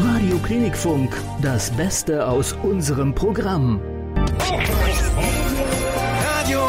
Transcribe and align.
Radio 0.00 0.38
Klinikfunk, 0.38 1.12
das 1.42 1.72
Beste 1.72 2.26
aus 2.26 2.52
unserem 2.62 3.14
Programm. 3.14 3.80
Radio 6.22 6.60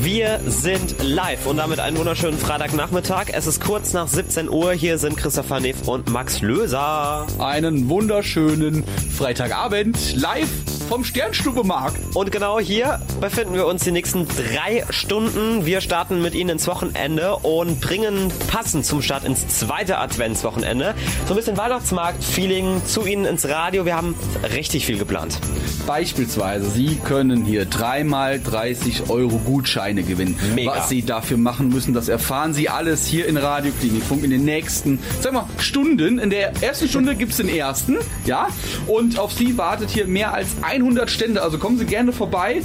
Wir 0.00 0.40
sind 0.46 0.96
live 1.02 1.46
und 1.46 1.58
damit 1.58 1.80
einen 1.80 1.98
wunderschönen 1.98 2.38
Freitagnachmittag. 2.38 3.26
Es 3.32 3.46
ist 3.46 3.60
kurz 3.60 3.92
nach 3.92 4.08
17 4.08 4.48
Uhr. 4.48 4.72
Hier 4.72 4.96
sind 4.96 5.18
Christopher 5.18 5.60
Neff 5.60 5.86
und 5.86 6.08
Max 6.10 6.40
Löser. 6.40 7.26
Einen 7.38 7.90
wunderschönen 7.90 8.84
Freitagabend 8.84 10.16
live 10.16 10.48
vom 10.90 11.04
Sternstubemarkt. 11.04 12.16
Und 12.16 12.32
genau 12.32 12.58
hier 12.58 13.00
befinden 13.20 13.54
wir 13.54 13.66
uns 13.66 13.84
die 13.84 13.92
nächsten 13.92 14.26
drei 14.26 14.84
Stunden. 14.90 15.64
Wir 15.64 15.80
starten 15.80 16.20
mit 16.20 16.34
Ihnen 16.34 16.50
ins 16.50 16.66
Wochenende 16.66 17.36
und 17.36 17.80
bringen 17.80 18.32
passend 18.48 18.84
zum 18.84 19.00
Start 19.00 19.24
ins 19.24 19.46
zweite 19.46 19.98
Adventswochenende 19.98 20.96
so 21.28 21.34
ein 21.34 21.36
bisschen 21.36 21.56
Weihnachtsmarkt-Feeling 21.56 22.84
zu 22.86 23.06
Ihnen 23.06 23.24
ins 23.24 23.46
Radio. 23.46 23.84
Wir 23.84 23.94
haben 23.94 24.16
richtig 24.52 24.84
viel 24.84 24.98
geplant. 24.98 25.38
Beispielsweise, 25.86 26.68
Sie 26.68 26.96
können 26.96 27.44
hier 27.44 27.66
dreimal 27.66 28.40
30 28.40 29.10
Euro 29.10 29.38
Gutscheine 29.38 30.02
gewinnen. 30.02 30.36
Mega. 30.56 30.72
Was 30.72 30.88
Sie 30.88 31.02
dafür 31.02 31.36
machen 31.36 31.68
müssen, 31.68 31.94
das 31.94 32.08
erfahren 32.08 32.52
Sie 32.52 32.68
alles 32.68 33.06
hier 33.06 33.28
in 33.28 33.36
Radio 33.36 33.70
Klinikfunk 33.78 34.24
in 34.24 34.30
den 34.30 34.44
nächsten, 34.44 34.98
sag 35.20 35.34
mal, 35.34 35.46
Stunden. 35.58 36.18
In 36.18 36.30
der 36.30 36.60
ersten 36.60 36.88
Stunde 36.88 37.14
gibt's 37.14 37.36
den 37.36 37.48
ersten, 37.48 37.98
ja. 38.26 38.48
Und 38.88 39.20
auf 39.20 39.32
Sie 39.32 39.56
wartet 39.56 39.90
hier 39.90 40.08
mehr 40.08 40.34
als 40.34 40.48
100 40.82 41.10
Stände. 41.10 41.42
Also 41.42 41.58
kommen 41.58 41.78
Sie 41.78 41.86
gerne 41.86 42.12
vorbei. 42.12 42.62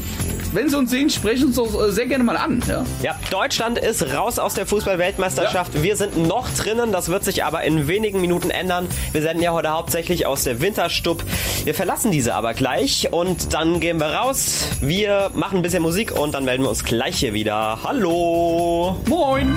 Wenn 0.53 0.69
Sie 0.69 0.77
uns 0.77 0.89
sehen, 0.89 1.09
sprechen 1.09 1.51
Sie 1.51 1.59
uns 1.61 1.73
doch 1.73 1.87
äh, 1.87 1.91
sehr 1.91 2.05
gerne 2.05 2.23
mal 2.23 2.37
an. 2.37 2.63
Ja? 2.67 2.85
Ja, 3.03 3.19
Deutschland 3.29 3.77
ist 3.77 4.13
raus 4.13 4.39
aus 4.39 4.53
der 4.53 4.65
Fußball-Weltmeisterschaft. 4.65 5.83
Wir 5.83 5.97
sind 5.97 6.15
noch 6.17 6.49
drinnen. 6.49 6.91
Das 6.91 7.09
wird 7.09 7.23
sich 7.23 7.43
aber 7.43 7.63
in 7.63 7.87
wenigen 7.87 8.21
Minuten 8.21 8.49
ändern. 8.49 8.87
Wir 9.11 9.21
senden 9.21 9.43
ja 9.43 9.51
heute 9.51 9.69
hauptsächlich 9.69 10.25
aus 10.25 10.43
der 10.43 10.61
Winterstub. 10.61 11.23
Wir 11.65 11.73
verlassen 11.73 12.11
diese 12.11 12.35
aber 12.35 12.53
gleich 12.53 13.09
und 13.11 13.53
dann 13.53 13.79
gehen 13.79 13.99
wir 13.99 14.07
raus. 14.07 14.67
Wir 14.81 15.31
machen 15.33 15.57
ein 15.57 15.61
bisschen 15.61 15.83
Musik 15.83 16.17
und 16.17 16.33
dann 16.33 16.45
melden 16.45 16.63
wir 16.63 16.69
uns 16.69 16.85
gleich 16.85 17.17
hier 17.17 17.33
wieder. 17.33 17.79
Hallo! 17.83 18.97
Moin! 19.07 19.55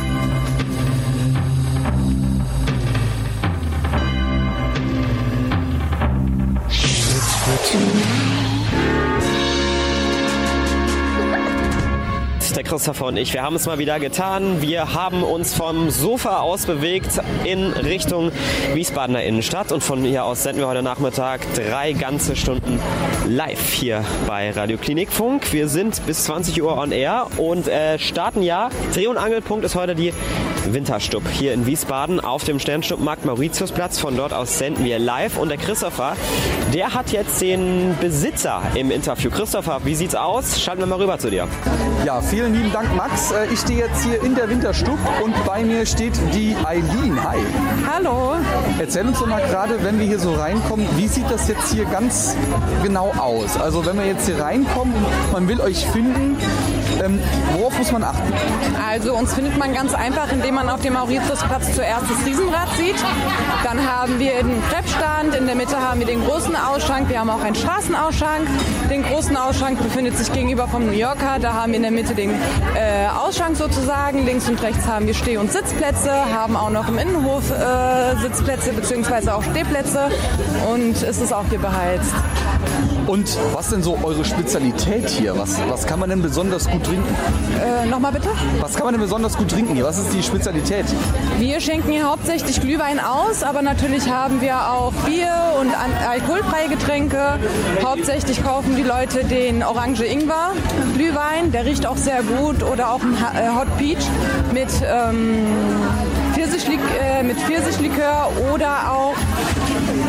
Christopher 12.68 13.06
und 13.06 13.16
ich, 13.16 13.32
wir 13.32 13.42
haben 13.42 13.56
es 13.56 13.64
mal 13.64 13.78
wieder 13.78 13.98
getan. 13.98 14.60
Wir 14.60 14.92
haben 14.92 15.22
uns 15.22 15.54
vom 15.54 15.88
Sofa 15.88 16.40
aus 16.40 16.66
bewegt 16.66 17.18
in 17.44 17.72
Richtung 17.72 18.30
Wiesbadener 18.74 19.22
Innenstadt 19.22 19.72
und 19.72 19.82
von 19.82 20.02
hier 20.02 20.24
aus 20.24 20.42
senden 20.42 20.60
wir 20.60 20.68
heute 20.68 20.82
Nachmittag 20.82 21.40
drei 21.54 21.94
ganze 21.94 22.36
Stunden 22.36 22.78
live 23.26 23.72
hier 23.72 24.04
bei 24.26 24.50
Radio 24.50 24.76
Klinikfunk. 24.76 25.50
Wir 25.54 25.68
sind 25.68 26.04
bis 26.06 26.24
20 26.24 26.62
Uhr 26.62 26.76
on 26.76 26.92
air 26.92 27.28
und 27.38 27.68
äh, 27.68 27.98
starten 27.98 28.42
ja. 28.42 28.68
Dreh- 28.92 29.06
und 29.06 29.16
Angelpunkt 29.16 29.64
ist 29.64 29.74
heute 29.74 29.94
die 29.94 30.12
Winterstub 30.66 31.22
hier 31.28 31.52
in 31.54 31.66
Wiesbaden 31.66 32.20
auf 32.20 32.44
dem 32.44 32.58
Sternstubmarkt 32.58 33.24
Mauritiusplatz. 33.24 33.98
Von 33.98 34.16
dort 34.16 34.32
aus 34.32 34.58
senden 34.58 34.84
wir 34.84 34.98
live 34.98 35.38
und 35.38 35.48
der 35.48 35.58
Christopher, 35.58 36.16
der 36.74 36.94
hat 36.94 37.10
jetzt 37.10 37.40
den 37.40 37.96
Besitzer 38.00 38.62
im 38.74 38.90
Interview. 38.90 39.30
Christopher, 39.30 39.80
wie 39.84 39.94
sieht's 39.94 40.14
aus? 40.14 40.60
Schalten 40.60 40.80
wir 40.82 40.86
mal 40.86 40.98
rüber 41.00 41.18
zu 41.18 41.30
dir. 41.30 41.46
Ja, 42.04 42.20
vielen 42.20 42.54
lieben 42.54 42.72
Dank, 42.72 42.94
Max. 42.96 43.32
Äh, 43.32 43.46
Ich 43.52 43.60
stehe 43.60 43.78
jetzt 43.80 44.04
hier 44.04 44.22
in 44.22 44.34
der 44.34 44.48
Winterstub 44.48 44.98
und 45.22 45.34
bei 45.46 45.62
mir 45.64 45.86
steht 45.86 46.14
die 46.34 46.54
Eileen. 46.64 47.22
Hi. 47.22 47.38
Hallo. 47.90 48.34
Erzähl 48.78 49.06
uns 49.06 49.18
doch 49.18 49.26
mal 49.26 49.42
gerade, 49.42 49.82
wenn 49.82 49.98
wir 49.98 50.06
hier 50.06 50.18
so 50.18 50.34
reinkommen, 50.34 50.86
wie 50.96 51.08
sieht 51.08 51.30
das 51.30 51.48
jetzt 51.48 51.72
hier 51.72 51.84
ganz 51.86 52.36
genau 52.82 53.12
aus? 53.18 53.58
Also 53.58 53.84
wenn 53.86 53.96
wir 53.98 54.06
jetzt 54.06 54.26
hier 54.26 54.40
reinkommen 54.40 54.94
und 54.94 55.32
man 55.32 55.48
will 55.48 55.60
euch 55.60 55.86
finden, 55.86 56.36
ähm, 57.02 57.20
worauf 57.52 57.76
muss 57.78 57.92
man 57.92 58.04
achten? 58.04 58.32
Also 58.88 59.14
uns 59.14 59.34
findet 59.34 59.56
man 59.58 59.74
ganz 59.74 59.94
einfach, 59.94 60.32
indem 60.32 60.54
man 60.54 60.68
auf 60.68 60.80
dem 60.80 60.94
Mauritiusplatz 60.94 61.74
zuerst 61.74 62.04
das 62.10 62.26
Riesenrad 62.26 62.68
sieht. 62.76 62.96
Dann 63.64 63.78
haben 63.78 64.18
wir 64.18 64.42
den 64.42 64.62
Krebsstand, 64.70 65.34
in 65.34 65.46
der 65.46 65.54
Mitte 65.54 65.76
haben 65.80 66.00
wir 66.00 66.06
den 66.06 66.24
großen 66.24 66.54
Ausschank, 66.56 67.08
wir 67.08 67.20
haben 67.20 67.30
auch 67.30 67.42
einen 67.42 67.54
Straßenausschank. 67.54 68.48
Den 68.90 69.02
großen 69.02 69.36
Ausschank 69.36 69.82
befindet 69.82 70.16
sich 70.16 70.32
gegenüber 70.32 70.68
vom 70.68 70.86
New 70.86 70.92
Yorker. 70.92 71.38
Da 71.40 71.54
haben 71.54 71.72
wir 71.72 71.76
in 71.76 71.82
der 71.82 71.90
Mitte 71.90 72.14
den 72.14 72.30
äh, 72.30 73.08
Ausschank 73.08 73.56
sozusagen. 73.56 74.24
Links 74.24 74.48
und 74.48 74.62
rechts 74.62 74.86
haben 74.86 75.06
wir 75.06 75.14
Steh- 75.14 75.36
und 75.36 75.52
Sitzplätze, 75.52 76.10
haben 76.34 76.56
auch 76.56 76.70
noch 76.70 76.88
im 76.88 76.98
Innenhof 76.98 77.50
äh, 77.50 78.16
Sitzplätze 78.22 78.72
bzw. 78.72 79.30
auch 79.30 79.42
Stehplätze 79.42 80.08
und 80.72 81.02
es 81.02 81.18
ist 81.18 81.32
auch 81.32 81.44
hier 81.50 81.58
beheizt. 81.58 82.12
Und 83.06 83.38
was 83.54 83.70
denn 83.70 83.82
so 83.82 83.98
eure 84.02 84.24
Spezialität 84.24 85.08
hier? 85.08 85.38
Was, 85.38 85.58
was 85.68 85.86
kann 85.86 85.98
man 85.98 86.10
denn 86.10 86.20
besonders 86.20 86.68
gut 86.68 86.87
trinken? 86.88 87.14
Äh, 87.62 87.86
Nochmal 87.86 88.12
bitte? 88.12 88.28
Was 88.60 88.74
kann 88.74 88.84
man 88.84 88.94
denn 88.94 89.02
besonders 89.02 89.36
gut 89.36 89.50
trinken 89.50 89.74
hier? 89.74 89.84
Was 89.84 89.98
ist 89.98 90.12
die 90.12 90.22
Spezialität? 90.22 90.86
Wir 91.38 91.60
schenken 91.60 91.90
hier 91.90 92.08
hauptsächlich 92.10 92.60
Glühwein 92.60 92.98
aus, 93.00 93.42
aber 93.42 93.62
natürlich 93.62 94.10
haben 94.10 94.40
wir 94.40 94.70
auch 94.70 94.92
Bier 95.06 95.32
und 95.60 95.70
alkoholfreie 96.08 96.68
Getränke. 96.68 97.38
Hauptsächlich 97.84 98.42
kaufen 98.42 98.76
die 98.76 98.82
Leute 98.82 99.24
den 99.24 99.62
Orange 99.62 100.04
Ingwer 100.04 100.52
Glühwein, 100.94 101.52
der 101.52 101.64
riecht 101.64 101.86
auch 101.86 101.96
sehr 101.96 102.22
gut 102.22 102.62
oder 102.62 102.92
auch 102.92 103.00
ein 103.02 103.14
äh, 103.14 103.48
Hot 103.48 103.76
Peach 103.78 104.04
mit, 104.52 104.68
ähm, 104.84 105.46
Pfirsichlik 106.32 106.80
äh, 107.00 107.22
mit 107.22 107.38
Pfirsichlikör 107.38 108.30
oder 108.52 108.92
auch 108.92 109.14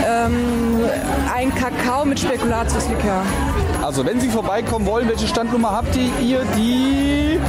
ähm, 0.07 0.79
ein 1.35 1.53
Kakao 1.55 2.05
mit 2.05 2.19
Spekulatiuslikör. 2.19 3.23
Also 3.89 4.05
wenn 4.05 4.19
Sie 4.19 4.29
vorbeikommen 4.29 4.85
wollen, 4.85 5.09
welche 5.09 5.25
Standnummer 5.25 5.71
habt 5.71 5.95
ihr? 5.95 6.11
Ihr 6.19 6.45
die... 6.55 7.39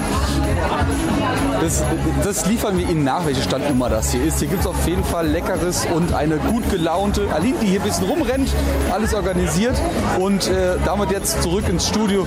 Das, 1.61 1.83
das 2.25 2.47
liefern 2.47 2.79
wir 2.79 2.89
Ihnen 2.89 3.05
nach, 3.05 3.27
welche 3.27 3.43
Standnummer 3.43 3.91
das 3.91 4.11
hier 4.11 4.25
ist. 4.25 4.39
Hier 4.39 4.49
gibt 4.49 4.63
es 4.63 4.67
auf 4.67 4.89
jeden 4.89 5.05
Fall 5.05 5.29
Leckeres 5.29 5.87
und 5.95 6.15
eine 6.15 6.39
gut 6.39 6.71
gelaunte 6.71 7.31
Aline, 7.35 7.59
die 7.61 7.67
hier 7.67 7.81
ein 7.83 7.87
bisschen 7.87 8.07
rumrennt, 8.07 8.49
alles 8.91 9.13
organisiert. 9.13 9.79
Und 10.19 10.49
äh, 10.49 10.77
damit 10.87 11.11
jetzt 11.11 11.43
zurück 11.43 11.69
ins 11.69 11.87
Studio 11.87 12.27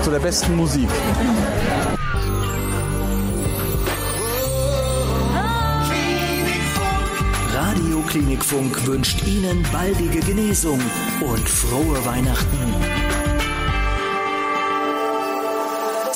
zu 0.00 0.10
der 0.10 0.20
besten 0.20 0.56
Musik. 0.56 0.88
Radio 7.52 8.00
Klinikfunk 8.08 8.86
wünscht 8.86 9.26
Ihnen 9.26 9.62
baldige 9.70 10.20
Genesung 10.20 10.80
und 11.20 11.46
frohe 11.46 12.02
Weihnachten. 12.06 13.15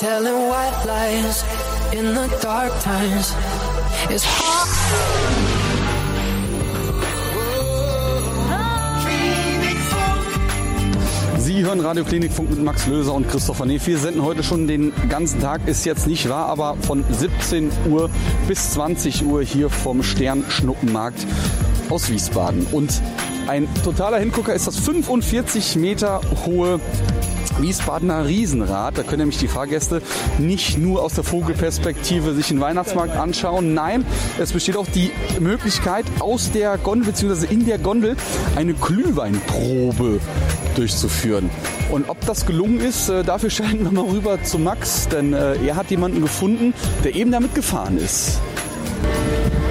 Telling 0.00 0.48
white 0.48 0.86
lies 0.86 1.44
in 1.92 2.14
the 2.14 2.26
dark 2.40 2.72
times 2.80 3.34
is 4.10 4.24
hard. 4.24 4.68
Sie 11.38 11.62
hören 11.62 11.80
Radio 11.80 12.04
Klinikfunk 12.04 12.48
mit 12.48 12.62
Max 12.62 12.86
Löser 12.86 13.12
und 13.12 13.28
Christopher 13.28 13.66
Neff. 13.66 13.86
Wir 13.86 13.98
senden 13.98 14.24
heute 14.24 14.42
schon 14.42 14.66
den 14.66 14.94
ganzen 15.10 15.38
Tag, 15.38 15.68
ist 15.68 15.84
jetzt 15.84 16.06
nicht 16.06 16.30
wahr, 16.30 16.46
aber 16.46 16.78
von 16.80 17.04
17 17.10 17.70
Uhr 17.90 18.08
bis 18.48 18.70
20 18.70 19.26
Uhr 19.26 19.42
hier 19.42 19.68
vom 19.68 20.02
Sternschnuppenmarkt 20.02 21.26
aus 21.90 22.08
Wiesbaden. 22.08 22.66
Und 22.72 23.02
ein 23.48 23.68
totaler 23.84 24.18
Hingucker 24.18 24.54
ist 24.54 24.66
das 24.66 24.78
45 24.78 25.76
Meter 25.76 26.22
hohe 26.46 26.80
Wiesbadener 27.58 28.26
Riesenrad. 28.26 28.98
Da 28.98 29.02
können 29.02 29.18
nämlich 29.18 29.38
die 29.38 29.48
Fahrgäste 29.48 30.02
nicht 30.38 30.78
nur 30.78 31.02
aus 31.02 31.14
der 31.14 31.24
Vogelperspektive 31.24 32.34
sich 32.34 32.48
den 32.48 32.60
Weihnachtsmarkt 32.60 33.16
anschauen. 33.16 33.74
Nein, 33.74 34.04
es 34.38 34.52
besteht 34.52 34.76
auch 34.76 34.86
die 34.86 35.10
Möglichkeit, 35.38 36.04
aus 36.20 36.50
der 36.52 36.78
Gondel 36.78 37.12
bzw. 37.12 37.52
in 37.52 37.66
der 37.66 37.78
Gondel 37.78 38.16
eine 38.56 38.74
Glühweinprobe 38.74 40.20
durchzuführen. 40.74 41.50
Und 41.90 42.08
ob 42.08 42.24
das 42.24 42.46
gelungen 42.46 42.80
ist, 42.80 43.08
äh, 43.08 43.24
dafür 43.24 43.50
schalten 43.60 43.84
wir 43.84 43.92
mal 43.92 44.04
rüber 44.08 44.42
zu 44.42 44.58
Max, 44.58 45.08
denn 45.08 45.32
äh, 45.32 45.56
er 45.56 45.76
hat 45.76 45.90
jemanden 45.90 46.20
gefunden, 46.20 46.74
der 47.04 47.14
eben 47.14 47.32
damit 47.32 47.54
gefahren 47.54 47.98
ist. 47.98 48.40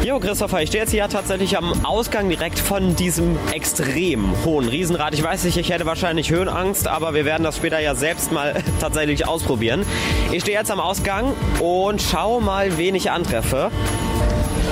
Jo, 0.09 0.19
Christopher, 0.19 0.63
ich 0.63 0.69
stehe 0.69 0.81
jetzt 0.81 0.89
hier 0.89 1.07
tatsächlich 1.07 1.55
am 1.55 1.85
Ausgang 1.85 2.29
direkt 2.29 2.57
von 2.57 2.95
diesem 2.95 3.37
extrem 3.53 4.43
hohen 4.43 4.67
Riesenrad. 4.67 5.13
Ich 5.13 5.21
weiß 5.21 5.43
nicht, 5.43 5.55
ich 5.55 5.69
hätte 5.69 5.85
wahrscheinlich 5.85 6.31
Höhenangst, 6.31 6.87
aber 6.87 7.13
wir 7.13 7.25
werden 7.25 7.43
das 7.43 7.57
später 7.57 7.79
ja 7.79 7.93
selbst 7.93 8.31
mal 8.31 8.55
tatsächlich 8.79 9.27
ausprobieren. 9.27 9.85
Ich 10.31 10.41
stehe 10.41 10.57
jetzt 10.57 10.71
am 10.71 10.79
Ausgang 10.79 11.35
und 11.59 12.01
schau 12.01 12.39
mal, 12.39 12.79
wen 12.79 12.95
ich 12.95 13.11
antreffe. 13.11 13.69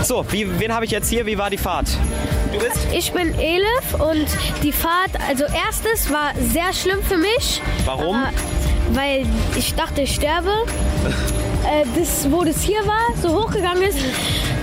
So, 0.01 0.25
wie, 0.31 0.60
wen 0.60 0.74
habe 0.74 0.86
ich 0.86 0.92
jetzt 0.92 1.07
hier? 1.07 1.28
Wie 1.28 1.38
war 1.38 1.51
die 1.51 1.60
Fahrt? 1.60 1.88
Du 2.51 2.57
bist? 2.57 2.88
Ich 2.92 3.12
bin 3.12 3.36
Elif 3.38 3.94
und 4.00 4.25
die 4.63 4.72
Fahrt, 4.72 5.12
also 5.30 5.44
erstes 5.44 6.12
war 6.12 6.33
sehr 6.51 6.74
schlimm 6.74 7.04
für 7.04 7.18
mich. 7.18 7.62
Warum? 7.86 8.25
Weil 8.94 9.28
ich 9.56 9.75
dachte, 9.75 10.01
ich 10.01 10.16
sterbe. 10.16 10.50
äh, 11.63 11.86
das, 11.95 12.31
wo 12.31 12.44
das 12.44 12.63
hier 12.63 12.80
war, 12.88 13.16
so 13.22 13.44
hochgegangen 13.44 13.83
ist, 13.83 14.00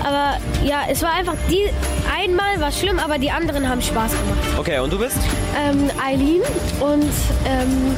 Aber 0.05 0.37
ja, 0.63 0.83
es 0.87 1.01
war 1.01 1.13
einfach 1.13 1.35
die 1.49 1.67
einmal 2.15 2.59
war 2.59 2.71
schlimm, 2.71 2.99
aber 2.99 3.17
die 3.17 3.31
anderen 3.31 3.67
haben 3.67 3.81
Spaß 3.81 4.11
gemacht. 4.11 4.59
Okay, 4.59 4.77
und 4.79 4.93
du 4.93 4.99
bist? 4.99 5.17
ähm, 5.57 5.89
Eileen 6.03 6.41
und 6.79 7.11
ähm, 7.47 7.95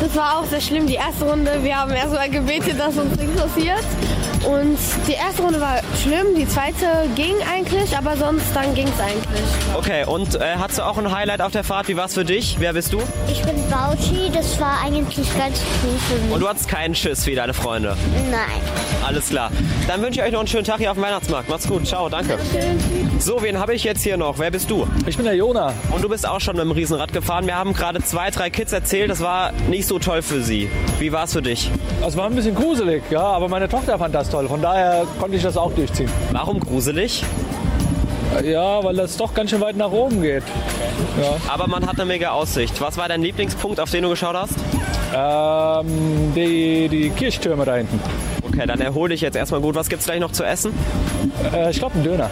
das 0.00 0.16
war 0.16 0.38
auch 0.38 0.44
sehr 0.46 0.60
schlimm. 0.60 0.86
Die 0.86 0.94
erste 0.94 1.24
Runde, 1.26 1.62
wir 1.62 1.76
haben 1.76 1.92
erstmal 1.92 2.30
gebetet, 2.30 2.78
dass 2.78 2.96
uns 2.96 3.14
nichts 3.16 3.40
passiert. 3.40 3.84
Und 4.46 4.78
die 5.06 5.12
erste 5.12 5.42
Runde 5.42 5.60
war 5.60 5.80
schlimm, 6.02 6.34
die 6.36 6.48
zweite 6.48 6.86
ging 7.14 7.34
eigentlich, 7.50 7.96
aber 7.96 8.16
sonst 8.16 8.46
dann 8.54 8.74
ging 8.74 8.88
es 8.88 9.00
eigentlich. 9.00 9.42
Okay, 9.76 10.04
und 10.06 10.36
äh, 10.36 10.56
hast 10.58 10.78
du 10.78 10.82
auch 10.82 10.96
ein 10.98 11.12
Highlight 11.12 11.42
auf 11.42 11.52
der 11.52 11.64
Fahrt? 11.64 11.88
Wie 11.88 11.96
war's 11.96 12.14
für 12.14 12.24
dich? 12.24 12.56
Wer 12.58 12.72
bist 12.72 12.92
du? 12.92 13.00
Ich 13.28 13.42
bin 13.42 13.56
Bauchi, 13.68 14.30
das 14.32 14.58
war 14.60 14.78
eigentlich 14.82 15.28
ganz 15.36 15.60
cool 15.82 15.98
für 16.08 16.14
mich. 16.22 16.32
Und 16.32 16.40
du 16.40 16.48
hattest 16.48 16.68
keinen 16.68 16.94
Schiss 16.94 17.26
wie 17.26 17.34
deine 17.34 17.52
Freunde. 17.54 17.96
Nein. 18.30 18.60
Alles 19.06 19.28
klar. 19.28 19.50
Dann 19.86 20.02
wünsche 20.02 20.20
ich 20.20 20.26
euch 20.26 20.32
noch 20.32 20.40
einen 20.40 20.48
schönen 20.48 20.64
Tag 20.64 20.78
hier 20.78 20.90
auf 20.90 20.96
dem 20.96 21.04
Weihnachtsmarkt. 21.04 21.48
Macht's 21.48 21.68
gut. 21.68 21.86
Ciao, 21.86 22.08
danke. 22.08 22.38
So, 23.18 23.42
wen 23.42 23.58
habe 23.58 23.74
ich 23.74 23.84
jetzt 23.84 24.02
hier 24.02 24.16
noch? 24.16 24.38
Wer 24.38 24.50
bist 24.50 24.70
du? 24.70 24.86
Ich 25.06 25.16
bin 25.16 25.26
der 25.26 25.34
Jona. 25.34 25.74
Und 25.90 26.02
du 26.02 26.08
bist 26.08 26.26
auch 26.26 26.40
schon 26.40 26.56
mit 26.56 26.64
dem 26.64 26.70
Riesenrad 26.70 27.12
gefahren. 27.12 27.46
Wir 27.46 27.56
haben 27.56 27.72
gerade 27.74 28.02
zwei, 28.02 28.30
drei 28.30 28.50
Kids 28.50 28.72
erzählt, 28.72 29.10
das 29.10 29.20
war 29.20 29.52
nicht 29.68 29.86
so 29.86 29.98
toll 29.98 30.22
für 30.22 30.42
sie. 30.42 30.70
Wie 30.98 31.12
war's 31.12 31.32
für 31.32 31.42
dich? 31.42 31.70
Es 32.06 32.16
war 32.16 32.26
ein 32.26 32.34
bisschen 32.34 32.54
gruselig, 32.54 33.02
ja, 33.10 33.22
aber 33.22 33.48
meine 33.48 33.68
Tochter 33.68 33.98
fand 33.98 34.14
das 34.14 34.29
toll. 34.30 34.48
Von 34.48 34.62
daher 34.62 35.04
konnte 35.18 35.36
ich 35.36 35.42
das 35.42 35.56
auch 35.56 35.72
durchziehen. 35.72 36.10
Warum 36.32 36.60
gruselig? 36.60 37.22
Ja, 38.44 38.82
weil 38.84 38.94
das 38.94 39.16
doch 39.16 39.34
ganz 39.34 39.50
schön 39.50 39.60
weit 39.60 39.76
nach 39.76 39.90
oben 39.90 40.22
geht. 40.22 40.44
Ja. 41.20 41.36
Aber 41.52 41.66
man 41.66 41.84
hat 41.86 41.96
eine 41.96 42.04
mega 42.06 42.30
Aussicht. 42.30 42.80
Was 42.80 42.96
war 42.96 43.08
dein 43.08 43.22
Lieblingspunkt, 43.22 43.80
auf 43.80 43.90
den 43.90 44.04
du 44.04 44.10
geschaut 44.10 44.36
hast? 44.36 44.54
Ähm, 45.14 46.32
die, 46.36 46.88
die 46.88 47.10
Kirchtürme 47.10 47.64
da 47.64 47.74
hinten. 47.74 48.00
Okay, 48.46 48.64
dann 48.66 48.80
erhol 48.80 49.08
dich 49.08 49.20
jetzt 49.20 49.36
erstmal 49.36 49.60
gut. 49.60 49.74
Was 49.74 49.88
gibt's 49.88 50.04
gleich 50.06 50.20
noch 50.20 50.30
zu 50.32 50.44
essen? 50.44 50.72
Äh, 51.52 51.70
ich 51.70 51.78
glaube, 51.78 51.98
ein 51.98 52.04
Döner. 52.04 52.30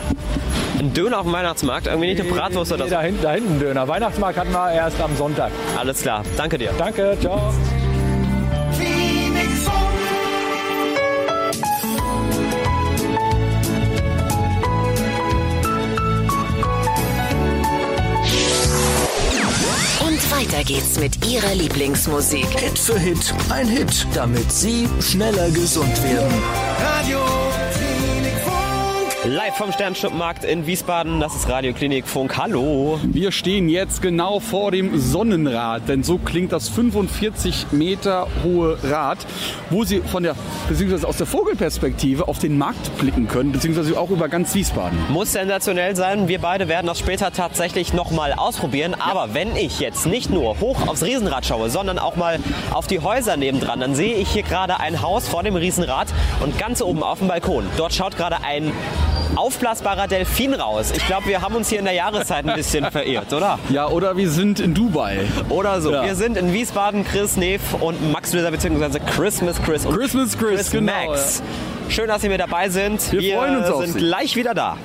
Ein 0.79 0.95
Döner 0.95 1.19
auf 1.19 1.25
dem 1.25 1.33
Weihnachtsmarkt? 1.33 1.89
Irgendwie 1.89 2.09
nicht 2.15 2.21
eine 2.21 2.31
Bratwurst 2.31 2.73
oder 2.73 2.85
Nee, 2.85 2.91
so? 2.91 2.97
da, 2.97 3.03
hinten, 3.03 3.23
da 3.23 3.33
hinten 3.33 3.55
ein 3.55 3.59
Döner. 3.59 3.89
Weihnachtsmarkt 3.89 4.39
hatten 4.39 4.53
wir 4.53 4.71
erst 4.73 5.01
am 5.01 5.17
Sonntag. 5.17 5.51
Alles 5.77 6.01
klar. 6.03 6.23
Danke 6.37 6.59
dir. 6.59 6.71
Danke, 6.79 7.17
ciao. 7.21 7.53
Geht's 20.69 21.01
mit 21.01 21.27
ihrer 21.27 21.55
Lieblingsmusik. 21.55 22.47
Hit 22.61 22.79
für 22.79 22.99
Hit, 22.99 23.35
ein 23.49 23.67
Hit, 23.67 24.07
damit 24.15 24.53
Sie 24.53 24.87
schneller 25.01 25.51
gesund 25.51 26.03
werden. 26.03 26.43
Radio. 26.79 27.28
Live 29.39 29.55
vom 29.55 29.71
Sternschnuppenmarkt 29.71 30.43
in 30.43 30.67
Wiesbaden. 30.67 31.21
Das 31.21 31.37
ist 31.37 31.49
Radio 31.49 31.73
Klinik 31.73 32.09
Funk. 32.09 32.37
Hallo. 32.37 32.99
Wir 33.05 33.31
stehen 33.31 33.69
jetzt 33.69 34.03
genau 34.03 34.41
vor 34.41 34.73
dem 34.73 34.99
Sonnenrad, 34.99 35.89
denn 35.89 36.03
so 36.03 36.19
klingt 36.19 36.51
das 36.51 36.69
45 36.69 37.69
Meter 37.71 38.27
hohe 38.43 38.77
Rad, 38.83 39.19
wo 39.71 39.85
Sie 39.85 40.01
von 40.01 40.25
der, 40.25 40.35
beziehungsweise 40.69 41.07
aus 41.07 41.19
der 41.19 41.27
Vogelperspektive 41.27 42.27
auf 42.27 42.41
den 42.41 42.59
Markt 42.59 42.99
blicken 42.99 43.29
können, 43.29 43.53
beziehungsweise 43.53 43.97
auch 43.97 44.11
über 44.11 44.29
ganz 44.29 44.57
Wiesbaden. 44.57 44.99
Muss 45.09 45.31
sensationell 45.31 45.95
sein. 45.95 46.27
Wir 46.27 46.41
beide 46.41 46.67
werden 46.67 46.89
das 46.89 46.99
später 46.99 47.31
tatsächlich 47.31 47.93
nochmal 47.93 48.33
ausprobieren. 48.33 48.97
Aber 48.99 49.35
wenn 49.35 49.55
ich 49.55 49.79
jetzt 49.79 50.05
nicht 50.05 50.31
nur 50.31 50.59
hoch 50.59 50.89
aufs 50.89 51.05
Riesenrad 51.05 51.47
schaue, 51.47 51.71
sondern 51.71 52.01
auch 52.01 52.17
mal 52.17 52.41
auf 52.73 52.89
die 52.89 52.99
Häuser 52.99 53.37
nebendran, 53.37 53.79
dann 53.79 53.95
sehe 53.95 54.17
ich 54.17 54.31
hier 54.31 54.43
gerade 54.43 54.81
ein 54.81 55.01
Haus 55.01 55.29
vor 55.29 55.45
dem 55.45 55.55
Riesenrad 55.55 56.09
und 56.41 56.59
ganz 56.59 56.83
oben 56.83 57.05
auf 57.05 57.21
dem 57.21 57.29
Balkon. 57.29 57.67
Dort 57.77 57.95
schaut 57.95 58.17
gerade 58.17 58.43
ein 58.43 58.73
aufblasbarer 59.39 60.09
Delfin 60.09 60.55
raus. 60.55 60.93
Ich 60.95 61.07
glaube, 61.07 61.27
wir 61.27 61.41
haben 61.43 61.55
uns 61.55 61.69
hier 61.69 61.79
in 61.79 61.85
der 61.85 61.95
Jahreszeit 61.95 62.47
ein 62.47 62.55
bisschen 62.55 62.91
verirrt, 62.91 63.33
oder? 63.33 63.59
Ja, 63.71 63.89
oder 63.89 64.17
wir 64.17 64.31
sind 64.31 64.61
in 64.61 64.75
Dubai. 64.75 65.27
Oder 65.49 65.81
so. 65.81 65.93
Ja. 65.93 66.05
Wir 66.05 66.15
sind 66.15 66.37
in 66.37 66.53
Wiesbaden, 66.53 67.05
Chris 67.05 67.37
Neff 67.37 67.75
und 67.81 68.13
Max 68.13 68.33
Löser, 68.33 68.51
beziehungsweise 68.51 69.01
Christmas 69.01 69.63
Chris 69.63 69.87
und 69.87 69.97
Christmas 69.97 70.37
Chris, 70.37 70.49
Chris 70.49 70.71
genau, 70.71 70.93
Max. 71.09 71.43
Schön, 71.89 72.09
dass 72.09 72.23
Sie 72.23 72.29
mit 72.29 72.41
dabei 72.41 72.69
sind. 72.69 73.13
Wir 73.13 73.37
freuen 73.37 73.57
uns 73.57 73.71
auf 73.71 73.85
sind 73.85 73.95
Sie. 73.95 73.99
gleich 74.01 74.37
wieder 74.37 74.55
da. 74.55 74.77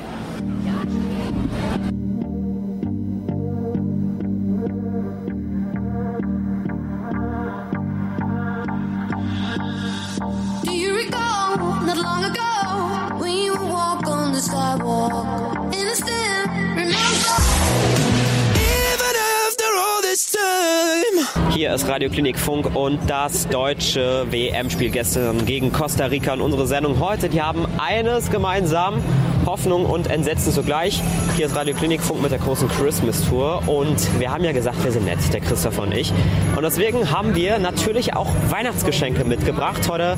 Hier 21.63 21.73
ist 21.73 21.87
Radio 21.87 22.09
Klinik 22.09 22.37
Funk 22.37 22.75
und 22.75 22.99
das 23.09 23.47
deutsche 23.47 24.27
WM-Spiel 24.29 24.89
gestern 24.89 25.45
gegen 25.45 25.71
Costa 25.71 26.07
Rica 26.07 26.33
und 26.33 26.41
unsere 26.41 26.67
Sendung 26.67 26.99
heute. 26.99 27.29
Die 27.29 27.41
haben 27.41 27.65
eines 27.77 28.29
gemeinsam, 28.29 29.01
Hoffnung 29.45 29.85
und 29.85 30.09
Entsetzen 30.09 30.51
zugleich. 30.51 31.01
Hier 31.35 31.45
ist 31.45 31.55
Radio 31.55 31.75
Klinik 31.75 32.01
Funk 32.01 32.21
mit 32.21 32.31
der 32.31 32.39
großen 32.39 32.67
Christmas 32.69 33.27
Tour 33.27 33.63
und 33.67 34.19
wir 34.19 34.31
haben 34.31 34.43
ja 34.43 34.51
gesagt, 34.51 34.83
wir 34.83 34.91
sind 34.91 35.05
nett, 35.05 35.19
der 35.33 35.41
Christoph 35.41 35.79
und 35.79 35.93
ich. 35.93 36.11
Und 36.55 36.63
deswegen 36.63 37.11
haben 37.11 37.35
wir 37.35 37.59
natürlich 37.59 38.15
auch 38.15 38.29
Weihnachtsgeschenke 38.49 39.25
mitgebracht. 39.25 39.89
Heute 39.89 40.17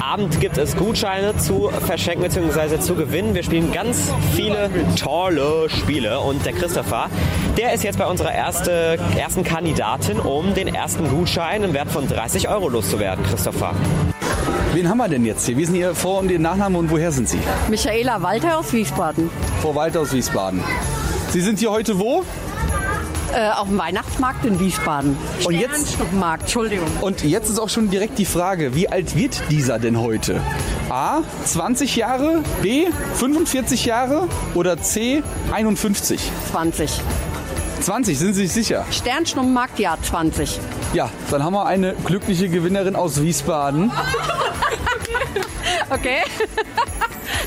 Abend 0.00 0.40
gibt 0.40 0.58
es 0.58 0.76
Gutscheine 0.76 1.36
zu 1.36 1.70
verschenken 1.86 2.22
bzw. 2.22 2.78
zu 2.80 2.94
gewinnen. 2.94 3.34
Wir 3.34 3.42
spielen 3.42 3.72
ganz 3.72 4.12
viele 4.34 4.70
tolle 4.96 5.68
Spiele 5.68 6.20
und 6.20 6.44
der 6.46 6.52
Christopher, 6.52 7.08
der 7.56 7.72
ist 7.72 7.84
jetzt 7.84 7.98
bei 7.98 8.06
unserer 8.06 8.32
erste, 8.32 8.98
ersten 9.16 9.44
Kandidatin, 9.44 10.18
um 10.18 10.54
den 10.54 10.74
ersten 10.74 11.08
Gutschein 11.08 11.62
im 11.62 11.72
Wert 11.72 11.90
von 11.90 12.08
30 12.08 12.48
Euro 12.48 12.68
loszuwerden, 12.68 13.24
Christopher. 13.24 13.74
Wen 14.74 14.88
haben 14.88 14.98
wir 14.98 15.08
denn 15.08 15.24
jetzt 15.24 15.44
hier? 15.46 15.56
Wie 15.56 15.64
sind 15.64 15.74
Ihr 15.74 15.94
Vor- 15.94 16.20
und 16.20 16.30
Ihr 16.30 16.38
Nachname 16.38 16.78
und 16.78 16.90
woher 16.90 17.12
sind 17.12 17.28
Sie? 17.28 17.38
Michaela 17.68 18.22
Walter 18.22 18.58
aus 18.58 18.72
Wiesbaden. 18.72 19.28
Frau 19.60 19.74
Walter 19.74 20.00
aus 20.00 20.12
Wiesbaden. 20.12 20.62
Sie 21.30 21.40
sind 21.40 21.58
hier 21.58 21.70
heute 21.70 21.98
wo? 21.98 22.24
Äh, 23.34 23.50
auf 23.50 23.68
dem 23.68 23.78
Weihnachtsmarkt 23.78 24.44
in 24.44 24.58
Wiesbaden. 24.60 25.16
Und 25.44 25.54
jetzt- 25.54 25.72
Sternschnuppenmarkt, 25.74 26.42
Entschuldigung. 26.44 26.86
Und 27.00 27.22
jetzt 27.22 27.48
ist 27.50 27.58
auch 27.58 27.68
schon 27.70 27.90
direkt 27.90 28.18
die 28.18 28.24
Frage, 28.26 28.74
wie 28.74 28.88
alt 28.88 29.14
wird 29.16 29.42
dieser 29.50 29.78
denn 29.78 29.98
heute? 30.00 30.40
A, 30.90 31.20
20 31.44 31.96
Jahre, 31.96 32.42
B, 32.62 32.86
45 33.14 33.84
Jahre 33.86 34.28
oder 34.54 34.78
C, 34.80 35.22
51? 35.50 36.20
20. 36.50 37.00
20, 37.80 38.18
sind 38.18 38.34
Sie 38.34 38.42
sich 38.46 38.52
sicher? 38.52 38.84
Sternschnuppenmarkt, 38.90 39.78
ja, 39.78 39.96
20. 40.02 40.60
Ja, 40.92 41.10
dann 41.30 41.42
haben 41.42 41.54
wir 41.54 41.64
eine 41.66 41.94
glückliche 42.04 42.48
Gewinnerin 42.48 42.96
aus 42.96 43.20
Wiesbaden. 43.22 43.90
Okay. 45.90 46.22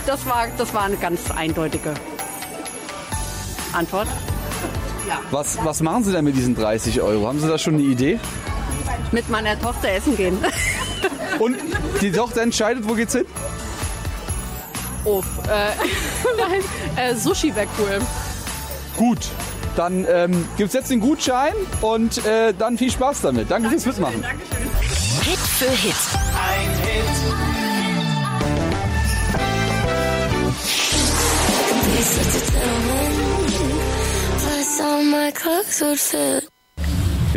Das 0.06 0.24
war, 0.28 0.46
das 0.56 0.72
war 0.72 0.84
eine 0.84 0.98
ganz 0.98 1.32
eindeutige 1.32 1.92
Antwort. 3.74 4.08
Was, 5.32 5.58
was 5.64 5.82
machen 5.82 6.04
Sie 6.04 6.12
denn 6.12 6.24
mit 6.24 6.36
diesen 6.36 6.56
30 6.56 7.02
Euro? 7.02 7.28
Haben 7.28 7.40
Sie 7.40 7.48
da 7.48 7.58
schon 7.58 7.74
eine 7.74 7.84
Idee? 7.84 8.20
Mit 9.12 9.30
meiner 9.30 9.60
Tochter 9.60 9.90
essen 9.90 10.16
gehen. 10.16 10.38
Und 11.40 11.58
die 12.02 12.12
Tochter 12.12 12.44
entscheidet, 12.44 12.88
wo 12.88 12.94
geht's 12.94 13.14
hin? 13.14 13.26
Oh, 15.06 15.24
äh, 15.48 15.74
nein, 16.38 16.62
äh, 16.98 17.16
Sushi 17.16 17.56
wäre 17.56 17.68
cool. 17.80 18.00
Gut, 18.96 19.28
dann 19.76 20.06
ähm, 20.10 20.48
gibt's 20.58 20.74
jetzt 20.74 20.90
den 20.90 21.00
Gutschein 21.00 21.54
und 21.82 22.26
äh, 22.26 22.54
dann 22.54 22.78
viel 22.78 22.92
Spaß 22.92 23.22
damit. 23.22 23.52
Danke 23.52 23.70
fürs 23.70 23.86
Mitmachen. 23.86 24.24
Hit 25.22 25.38
für 25.38 25.70
Hit. 25.70 25.96
Ein 26.34 26.70
Hit. 26.82 27.56
Plus 34.38 34.82
all 34.82 35.04
my 35.04 35.32
clothes 35.32 35.82
would 35.82 36.00
fit. 36.00 36.55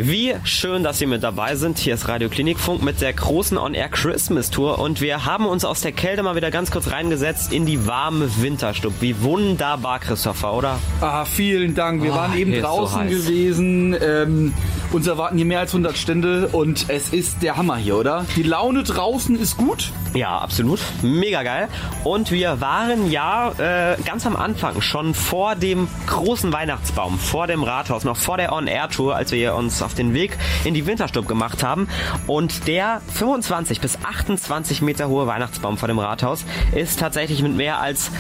Wie 0.01 0.33
schön, 0.45 0.85
dass 0.85 0.99
Sie 1.01 1.07
mit 1.07 1.25
dabei 1.25 1.57
sind. 1.57 1.77
Hier 1.79 1.95
ist 1.95 2.07
Radio 2.07 2.29
Klinikfunk 2.29 2.85
mit 2.85 3.01
der 3.01 3.13
großen 3.13 3.59
On-Air 3.59 3.89
Christmas 3.89 4.49
Tour 4.49 4.79
und 4.79 5.01
wir 5.01 5.25
haben 5.25 5.45
uns 5.45 5.65
aus 5.65 5.81
der 5.81 5.91
Kälte 5.91 6.23
mal 6.23 6.37
wieder 6.37 6.53
ganz 6.53 6.71
kurz 6.71 6.93
reingesetzt 6.93 7.53
in 7.53 7.67
die 7.67 7.85
warme 7.85 8.31
Winterstub. 8.41 8.93
Wie 9.01 9.21
wunderbar, 9.23 9.99
Christopher, 9.99 10.55
oder? 10.55 10.79
Ah, 11.01 11.25
vielen 11.25 11.75
Dank. 11.75 12.05
Wir 12.05 12.13
Ah, 12.13 12.17
waren 12.17 12.39
eben 12.39 12.55
so 12.55 12.61
draußen 12.61 13.01
heiß. 13.01 13.11
gewesen. 13.11 13.97
Ähm, 14.01 14.55
uns 14.93 15.07
erwarten 15.07 15.37
hier 15.37 15.47
mehr 15.47 15.61
als 15.61 15.71
100 15.73 15.97
Stände 15.97 16.49
und 16.49 16.87
es 16.89 17.11
ist 17.11 17.43
der 17.43 17.57
Hammer 17.57 17.77
hier, 17.77 17.97
oder? 17.97 18.25
Die 18.37 18.43
Laune 18.43 18.83
draußen 18.83 19.39
ist 19.39 19.57
gut. 19.57 19.93
Ja, 20.15 20.39
absolut. 20.39 20.81
Mega 21.03 21.43
geil. 21.43 21.69
Und 22.05 22.31
wir 22.31 22.61
waren 22.61 23.11
ja 23.11 23.53
äh, 23.59 23.97
ganz 24.03 24.27
am 24.27 24.37
Anfang, 24.37 24.81
schon 24.81 25.15
vor 25.15 25.55
dem 25.55 25.89
großen 26.07 26.53
Weihnachtsbaum, 26.53 27.19
vor 27.19 27.47
dem 27.47 27.63
Rathaus, 27.63 28.05
noch 28.05 28.17
vor 28.17 28.39
der 28.39 28.53
On-Air-Tour, 28.53 29.15
als 29.15 29.33
wir 29.33 29.55
uns 29.55 29.83
auf 29.83 29.95
den 29.95 30.15
Weg 30.15 30.39
in 30.65 30.73
die 30.73 30.87
Winterstub 30.87 31.29
gemacht 31.29 31.63
haben. 31.63 31.89
Und 32.27 32.67
der 32.67 33.03
25 33.13 33.81
bis 33.81 33.99
28 34.03 34.81
Meter 34.81 35.09
hohe 35.09 35.27
Weihnachtsbaum 35.27 35.77
vor 35.77 35.89
dem 35.89 35.99
Rathaus 35.99 36.45
ist 36.75 36.99
tatsächlich 36.99 37.43
mit 37.43 37.55
mehr 37.55 37.81
als 37.81 38.11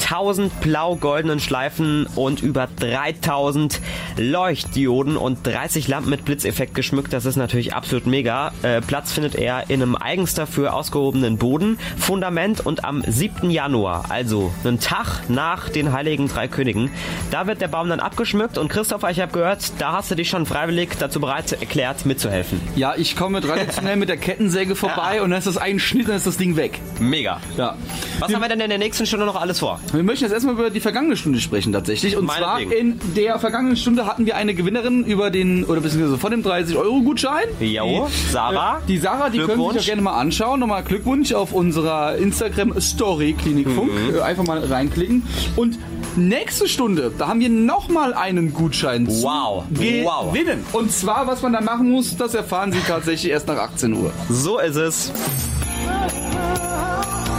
1000 0.00 0.60
blau-goldenen 0.60 1.40
Schleifen 1.40 2.06
und 2.16 2.42
über 2.42 2.66
3000 2.66 3.80
Leuchtdioden 4.16 5.16
und 5.16 5.46
30 5.46 5.88
Lampen 5.88 6.09
mit 6.10 6.24
Blitzeffekt 6.24 6.74
geschmückt. 6.74 7.12
Das 7.12 7.24
ist 7.24 7.36
natürlich 7.36 7.74
absolut 7.74 8.06
mega. 8.06 8.52
Äh, 8.62 8.80
Platz 8.82 9.12
findet 9.12 9.34
er 9.36 9.70
in 9.70 9.82
einem 9.82 9.96
eigens 9.96 10.34
dafür 10.34 10.74
ausgehobenen 10.74 11.38
Boden, 11.38 11.78
Fundament 11.96 12.60
und 12.66 12.84
am 12.84 13.02
7. 13.06 13.50
Januar, 13.50 14.06
also 14.10 14.52
einen 14.64 14.80
Tag 14.80 15.30
nach 15.30 15.68
den 15.68 15.92
Heiligen 15.92 16.28
Drei 16.28 16.48
Königen, 16.48 16.90
da 17.30 17.46
wird 17.46 17.60
der 17.60 17.68
Baum 17.68 17.88
dann 17.88 18.00
abgeschmückt 18.00 18.58
und 18.58 18.68
Christopher, 18.68 19.10
ich 19.10 19.20
habe 19.20 19.32
gehört, 19.32 19.72
da 19.78 19.92
hast 19.92 20.10
du 20.10 20.16
dich 20.16 20.28
schon 20.28 20.44
freiwillig 20.44 20.90
dazu 20.98 21.20
bereit 21.20 21.52
erklärt, 21.52 22.04
mitzuhelfen. 22.04 22.60
Ja, 22.76 22.94
ich 22.96 23.16
komme 23.16 23.40
traditionell 23.40 23.96
mit 23.96 24.08
der 24.08 24.16
Kettensäge 24.16 24.74
vorbei 24.74 25.22
und 25.22 25.30
dann 25.30 25.38
ist 25.38 25.46
das 25.46 25.56
ein 25.56 25.78
Schnitt, 25.78 26.08
dann 26.08 26.16
ist 26.16 26.26
das 26.26 26.36
Ding 26.36 26.56
weg. 26.56 26.80
Mega. 26.98 27.40
Ja. 27.56 27.76
Was 28.18 28.34
haben 28.34 28.42
wir 28.42 28.48
denn 28.48 28.60
in 28.60 28.68
der 28.68 28.78
nächsten 28.78 29.06
Stunde 29.06 29.26
noch 29.26 29.40
alles 29.40 29.60
vor? 29.60 29.80
Wir 29.92 30.02
möchten 30.02 30.24
jetzt 30.24 30.32
erstmal 30.32 30.54
über 30.54 30.70
die 30.70 30.80
vergangene 30.80 31.16
Stunde 31.16 31.40
sprechen 31.40 31.72
tatsächlich. 31.72 32.16
Und 32.16 32.30
zwar 32.30 32.60
in 32.60 33.00
der 33.16 33.38
vergangenen 33.38 33.76
Stunde 33.76 34.06
hatten 34.06 34.26
wir 34.26 34.36
eine 34.36 34.54
Gewinnerin 34.54 35.04
über 35.04 35.30
den, 35.30 35.64
oder 35.64 35.80
beziehungsweise 36.00 36.18
von 36.18 36.30
dem 36.30 36.42
30-Euro-Gutschein. 36.42 37.44
Jo, 37.60 38.06
Die- 38.08 38.32
Sarah. 38.32 38.78
Äh, 38.78 38.80
Die 38.88 38.98
Sarah, 38.98 39.28
die 39.30 39.38
können 39.38 39.70
sich 39.72 39.82
auch 39.82 39.86
gerne 39.86 40.02
mal 40.02 40.18
anschauen. 40.18 40.60
Nochmal 40.60 40.82
Glückwunsch 40.82 41.32
auf 41.32 41.52
unserer 41.52 42.16
Instagram-Story 42.16 43.34
Klinikfunk. 43.34 43.90
Mhm. 43.92 44.16
Äh, 44.16 44.20
Einfach 44.20 44.44
mal 44.44 44.58
reinklicken. 44.64 45.22
Und 45.56 45.78
nächste 46.16 46.68
Stunde, 46.68 47.12
da 47.16 47.28
haben 47.28 47.40
wir 47.40 47.48
nochmal 47.48 48.14
einen 48.14 48.52
Gutschein 48.54 49.06
Wow. 49.06 49.64
zu 49.74 49.80
Wow. 49.82 50.32
gewinnen. 50.32 50.64
Und 50.72 50.92
zwar, 50.92 51.26
was 51.26 51.42
man 51.42 51.52
da 51.52 51.60
machen 51.60 51.90
muss, 51.90 52.16
das 52.16 52.34
erfahren 52.34 52.72
Sie 52.72 52.80
tatsächlich 52.86 53.30
erst 53.32 53.48
nach 53.48 53.58
18 53.58 53.92
Uhr. 53.94 54.12
So 54.28 54.58
ist 54.58 54.76
es. 54.76 55.12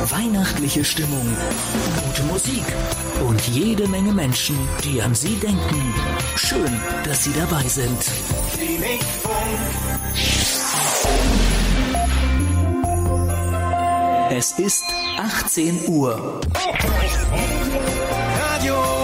Weihnachtliche 0.09 0.83
Stimmung, 0.83 1.27
gute 2.05 2.23
Musik 2.23 2.63
und 3.27 3.39
jede 3.49 3.87
Menge 3.87 4.11
Menschen, 4.11 4.57
die 4.83 4.99
an 4.99 5.13
Sie 5.13 5.35
denken. 5.35 5.93
Schön, 6.35 6.71
dass 7.03 7.23
Sie 7.23 7.33
dabei 7.33 7.63
sind. 7.67 7.99
Es 14.31 14.53
ist 14.53 14.83
18 15.19 15.87
Uhr. 15.87 16.41
Radio 18.39 19.00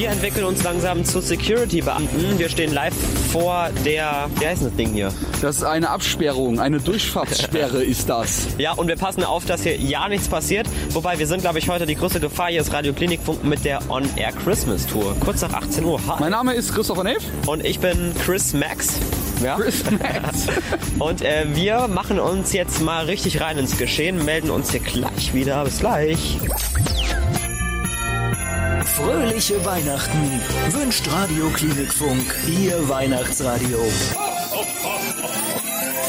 Wir 0.00 0.08
entwickeln 0.08 0.46
uns 0.46 0.62
langsam 0.62 1.04
zu 1.04 1.20
Security-Beamten. 1.20 2.38
Wir 2.38 2.48
stehen 2.48 2.72
live 2.72 2.94
vor 3.30 3.68
der, 3.84 4.30
wie 4.38 4.46
heißt 4.46 4.62
das 4.62 4.74
Ding 4.74 4.94
hier? 4.94 5.12
Das 5.42 5.56
ist 5.58 5.62
eine 5.62 5.90
Absperrung, 5.90 6.58
eine 6.58 6.80
Durchfahrtssperre 6.80 7.84
ist 7.84 8.08
das. 8.08 8.46
Ja, 8.56 8.72
und 8.72 8.88
wir 8.88 8.96
passen 8.96 9.24
auf, 9.24 9.44
dass 9.44 9.62
hier 9.62 9.76
ja 9.76 10.08
nichts 10.08 10.26
passiert. 10.26 10.66
Wobei, 10.92 11.18
wir 11.18 11.26
sind, 11.26 11.42
glaube 11.42 11.58
ich, 11.58 11.68
heute 11.68 11.84
die 11.84 11.96
größte 11.96 12.18
Gefahr. 12.18 12.48
Hier 12.48 12.62
ist 12.62 12.72
Radio 12.72 12.94
Klinikfunk 12.94 13.44
mit 13.44 13.62
der 13.66 13.90
On-Air 13.90 14.32
Christmas 14.42 14.86
Tour. 14.86 15.14
Kurz 15.20 15.42
nach 15.42 15.52
18 15.52 15.84
Uhr. 15.84 16.00
Hi. 16.06 16.16
Mein 16.18 16.30
Name 16.30 16.54
ist 16.54 16.74
Christopher 16.74 17.04
Neff. 17.04 17.22
Und 17.44 17.62
ich 17.62 17.78
bin 17.78 18.14
Chris 18.24 18.54
Max. 18.54 18.94
Ja. 19.44 19.56
Chris 19.56 19.84
Max. 19.90 20.46
Und 20.98 21.20
äh, 21.20 21.44
wir 21.52 21.88
machen 21.88 22.18
uns 22.18 22.54
jetzt 22.54 22.80
mal 22.80 23.04
richtig 23.04 23.42
rein 23.42 23.58
ins 23.58 23.76
Geschehen, 23.76 24.24
melden 24.24 24.50
uns 24.50 24.70
hier 24.70 24.80
gleich 24.80 25.34
wieder. 25.34 25.62
Bis 25.64 25.80
gleich. 25.80 26.38
Fröhliche 28.84 29.64
Weihnachten 29.64 30.40
wünscht 30.70 31.10
Radio 31.10 31.48
Klinikfunk, 31.50 32.34
Ihr 32.46 32.88
Weihnachtsradio. 32.88 33.78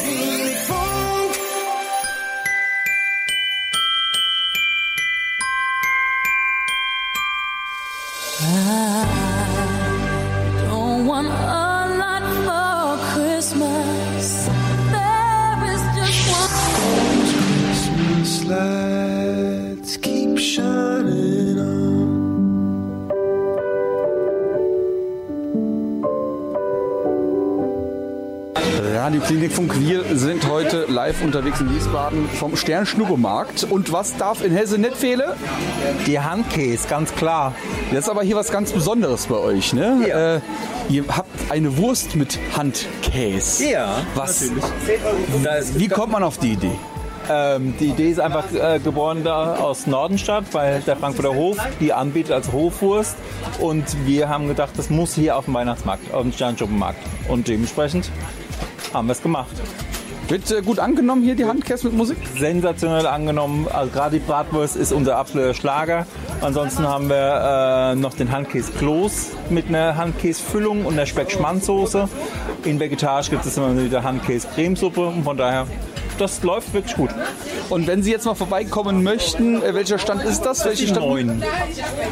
Don't 0.04 0.51
Radio 29.12 29.26
Klinikfunk, 29.28 29.78
wir 29.78 30.06
sind 30.16 30.48
heute 30.48 30.86
live 30.88 31.22
unterwegs 31.22 31.60
in 31.60 31.70
Wiesbaden 31.76 32.30
vom 32.30 32.56
Sternschnuppemarkt. 32.56 33.66
Und 33.66 33.92
was 33.92 34.16
darf 34.16 34.42
in 34.42 34.54
Hesse 34.54 34.78
nicht 34.78 34.96
fehlen? 34.96 35.34
Die 36.08 36.18
Handkäse, 36.18 36.88
ganz 36.88 37.14
klar. 37.14 37.54
Das 37.90 38.06
ist 38.06 38.10
aber 38.10 38.24
hier 38.24 38.38
was 38.38 38.54
ganz 38.54 38.72
Besonderes 38.72 39.28
bei 39.28 39.36
euch, 39.36 39.74
ne? 39.74 40.42
Äh, 40.90 40.94
ihr 40.94 41.04
habt 41.10 41.28
eine 41.52 41.76
Wurst 41.76 42.16
mit 42.16 42.40
Handkäse. 42.56 43.70
Ja, 43.70 43.98
Was? 44.16 44.50
natürlich. 44.50 45.76
Wie 45.76 45.90
kommt 45.90 46.14
man 46.14 46.24
auf 46.24 46.38
die 46.38 46.54
Idee? 46.54 46.72
Ähm, 47.30 47.74
die 47.82 47.88
Idee 47.88 48.12
ist 48.12 48.20
einfach 48.22 48.46
äh, 48.54 48.80
geboren 48.80 49.26
da 49.26 49.56
aus 49.56 49.88
Nordenstadt, 49.88 50.46
weil 50.54 50.80
der 50.84 50.96
Frankfurter 50.96 51.36
Hof 51.36 51.58
die 51.82 51.92
anbietet 51.92 52.32
als 52.32 52.54
Hofwurst. 52.54 53.18
Und 53.60 53.84
wir 54.06 54.30
haben 54.30 54.48
gedacht, 54.48 54.72
das 54.78 54.90
muss 54.90 55.16
hier 55.16 55.36
auf 55.36 55.46
dem 55.46 55.54
Weihnachtsmarkt, 55.54 56.14
auf 56.14 56.22
dem 56.22 56.32
Sternschuppenmarkt. 56.32 57.00
Und 57.28 57.50
dementsprechend 57.50 58.10
haben 58.94 59.08
wir 59.08 59.14
es 59.14 59.22
gemacht. 59.22 59.56
Wird 60.32 60.50
äh, 60.50 60.62
gut 60.62 60.80
angenommen 60.80 61.24
hier 61.24 61.36
die 61.36 61.44
Handkäse 61.44 61.88
mit 61.88 61.98
Musik? 61.98 62.18
Sensationell 62.40 63.06
angenommen. 63.06 63.68
Also 63.70 63.92
gerade 63.92 64.18
die 64.18 64.26
Bratwurst 64.26 64.78
ist 64.78 64.94
unser 64.94 65.18
absoluter 65.18 65.54
Schlager. 65.54 66.06
Ansonsten 66.40 66.88
haben 66.88 67.10
wir 67.10 67.92
äh, 67.92 67.96
noch 67.96 68.14
den 68.14 68.32
Handkäse 68.32 68.72
Kloß 68.72 69.32
mit 69.50 69.68
einer 69.68 69.98
Handkäsefüllung 69.98 70.86
und 70.86 70.94
einer 70.94 71.06
Speck-Schmandsoße. 71.06 72.08
In 72.64 72.80
vegetarisch 72.80 73.30
gibt 73.30 73.46
es 73.46 73.58
immer 73.58 73.78
wieder 73.78 74.04
Handkäse 74.04 74.48
Cremesuppe. 74.56 75.06
Und 75.06 75.26
von 75.26 75.36
daher, 75.36 75.68
das 76.18 76.42
läuft 76.44 76.74
wirklich 76.74 76.96
gut. 76.96 77.10
Und 77.70 77.88
wenn 77.88 78.02
Sie 78.02 78.12
jetzt 78.12 78.26
mal 78.26 78.36
vorbeikommen 78.36 79.04
möchten, 79.04 79.62
äh, 79.62 79.74
welcher 79.74 79.98
Stand 79.98 80.24
ist 80.24 80.44
das? 80.44 80.64
Welche 80.64 80.88
Stand? 80.88 81.08
Neun. 81.08 81.44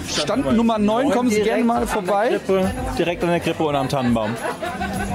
Stand 0.10 0.58
Nummer 0.58 0.78
9, 0.78 1.12
kommen 1.12 1.30
Sie 1.30 1.42
gerne 1.42 1.64
mal 1.64 1.84
an 1.84 1.88
vorbei. 1.88 2.30
Krippe, 2.30 2.70
direkt 2.98 3.24
an 3.24 3.30
der 3.30 3.40
Krippe 3.40 3.64
und 3.64 3.76
am 3.78 3.88
Tannenbaum. 3.88 4.36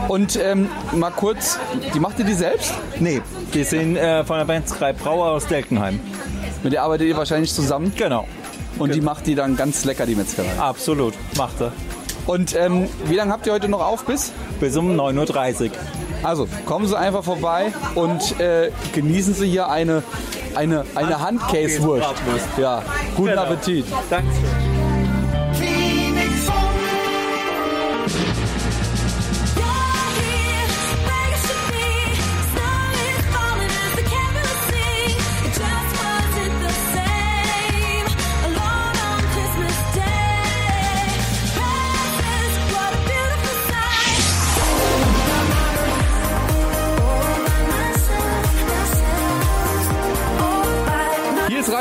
Und 0.08 0.36
ähm, 0.36 0.68
mal 0.92 1.10
kurz, 1.10 1.58
die 1.94 2.00
macht 2.00 2.18
ihr 2.18 2.24
die 2.24 2.34
selbst? 2.34 2.74
Nee, 3.00 3.22
wir 3.52 3.64
sind 3.64 3.96
äh, 3.96 4.24
von 4.24 4.36
der 4.36 4.44
Metzgerei 4.46 4.92
Brauer 4.92 5.26
aus 5.32 5.46
Delkenheim. 5.46 5.98
Mit 6.62 6.72
der 6.72 6.82
arbeitet 6.82 7.08
ihr 7.08 7.16
wahrscheinlich 7.16 7.52
zusammen? 7.52 7.92
Genau, 7.96 8.26
Und 8.78 8.94
die 8.94 9.00
macht 9.00 9.26
die 9.26 9.34
dann 9.34 9.56
ganz 9.56 9.84
lecker, 9.84 10.06
die 10.06 10.14
Metzgerei. 10.14 10.48
absolut. 10.58 11.14
Macht 11.36 11.60
er. 11.60 11.72
Und 12.26 12.54
ähm, 12.56 12.88
wie 13.06 13.14
lange 13.16 13.32
habt 13.32 13.46
ihr 13.46 13.52
heute 13.52 13.68
noch 13.68 13.84
auf 13.84 14.04
bis? 14.04 14.32
Bis 14.60 14.76
um 14.76 14.92
9.30 14.98 15.64
Uhr. 15.66 15.70
Also 16.22 16.48
kommen 16.64 16.86
Sie 16.86 16.98
einfach 16.98 17.22
vorbei 17.22 17.72
und 17.94 18.40
äh, 18.40 18.70
genießen 18.94 19.34
Sie 19.34 19.46
hier 19.48 19.68
eine, 19.68 20.02
eine, 20.54 20.84
eine 20.94 21.20
Handkäsewurst. 21.20 22.02
Bratwurst. 22.02 22.46
Ja, 22.56 22.82
guten 23.14 23.30
Genau. 23.30 23.42
Appetit. 23.42 23.84
Danke. 24.08 24.28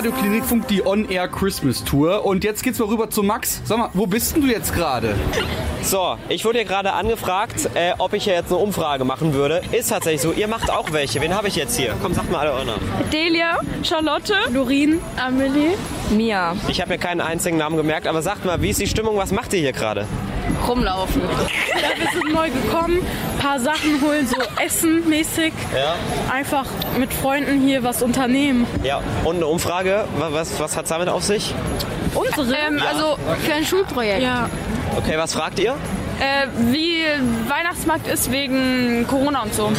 Hier 0.04 0.10
ist 0.10 0.18
Radio 0.18 0.28
Klinikfunk, 0.28 0.68
die 0.68 0.86
On-Air 0.86 1.30
Christmas 1.30 1.82
Tour. 1.82 2.26
Und 2.26 2.44
jetzt 2.44 2.62
geht's 2.62 2.78
mal 2.78 2.90
rüber 2.90 3.10
zu 3.10 3.24
Max. 3.24 3.62
Sag 3.64 3.78
mal, 3.78 3.90
wo 3.94 4.06
bist 4.06 4.36
denn 4.36 4.42
du 4.42 4.50
jetzt 4.50 4.74
gerade? 4.74 5.16
So, 5.82 6.18
ich 6.28 6.44
wurde 6.44 6.58
hier 6.58 6.68
gerade 6.68 6.92
angefragt, 6.92 7.70
äh, 7.74 7.94
ob 8.00 8.12
ich 8.12 8.26
hier 8.26 8.34
jetzt 8.34 8.52
eine 8.52 8.58
Umfrage 8.58 9.06
machen 9.06 9.34
würde. 9.34 9.62
Ist 9.72 9.92
tatsächlich 9.92 10.22
so. 10.22 10.34
Ihr 10.34 10.50
macht 10.50 10.70
auch 10.70 10.92
welche. 10.92 11.22
Wen 11.22 11.34
habe 11.34 11.48
ich 11.48 11.56
jetzt 11.56 11.78
hier? 11.78 11.96
Komm, 12.02 12.14
sagt 12.14 12.30
mal 12.30 12.40
alle 12.40 12.52
euren 12.52 12.68
Namen. 12.68 12.82
Delia, 13.14 13.60
Charlotte, 13.82 14.34
Lorin, 14.52 15.00
Amelie, 15.16 15.78
Mia. 16.10 16.54
Ich 16.68 16.82
habe 16.82 16.92
mir 16.92 16.98
keinen 16.98 17.22
einzigen 17.22 17.56
Namen 17.56 17.78
gemerkt, 17.78 18.06
aber 18.06 18.22
sagt 18.22 18.44
mal, 18.44 18.62
wie 18.62 18.72
ist 18.72 18.82
die 18.82 18.88
Stimmung? 18.88 19.16
Was 19.16 19.32
macht 19.32 19.54
ihr 19.54 19.60
hier 19.60 19.72
gerade? 19.72 20.06
Rumlaufen. 20.68 21.22
Ja, 21.22 21.90
wir 21.98 22.10
sind 22.22 22.34
neu 22.34 22.50
gekommen, 22.50 23.00
paar 23.40 23.60
Sachen 23.60 24.02
holen, 24.02 24.28
so 24.28 24.38
Essen 24.64 25.08
mäßig. 25.10 25.54
Ja. 25.76 25.96
Einfach 26.34 26.66
mit 26.98 27.14
Freunden 27.14 27.62
hier 27.62 27.84
was 27.84 28.02
unternehmen. 28.02 28.66
Ja, 28.84 29.02
und 29.24 29.38
eine 29.38 29.48
Umfrage. 29.48 30.06
Wa- 30.18 30.30
Was, 30.32 30.60
was 30.60 30.76
hat 30.78 30.90
damit 30.90 31.10
auf 31.10 31.24
sich? 31.24 31.54
Unsere? 32.16 32.56
Ähm, 32.68 32.78
Ja. 32.78 32.86
Also 32.86 33.18
für 33.44 33.54
ein 33.54 33.66
Schulprojekt. 33.66 34.22
Ja. 34.22 34.50
Okay, 34.98 35.14
was 35.18 35.34
fragt 35.34 35.60
ihr? 35.60 35.76
Äh, 36.20 36.48
wie 36.72 37.04
Weihnachtsmarkt 37.50 38.08
ist 38.08 38.32
wegen 38.32 39.06
Corona 39.08 39.44
und 39.44 39.54
so. 39.54 39.72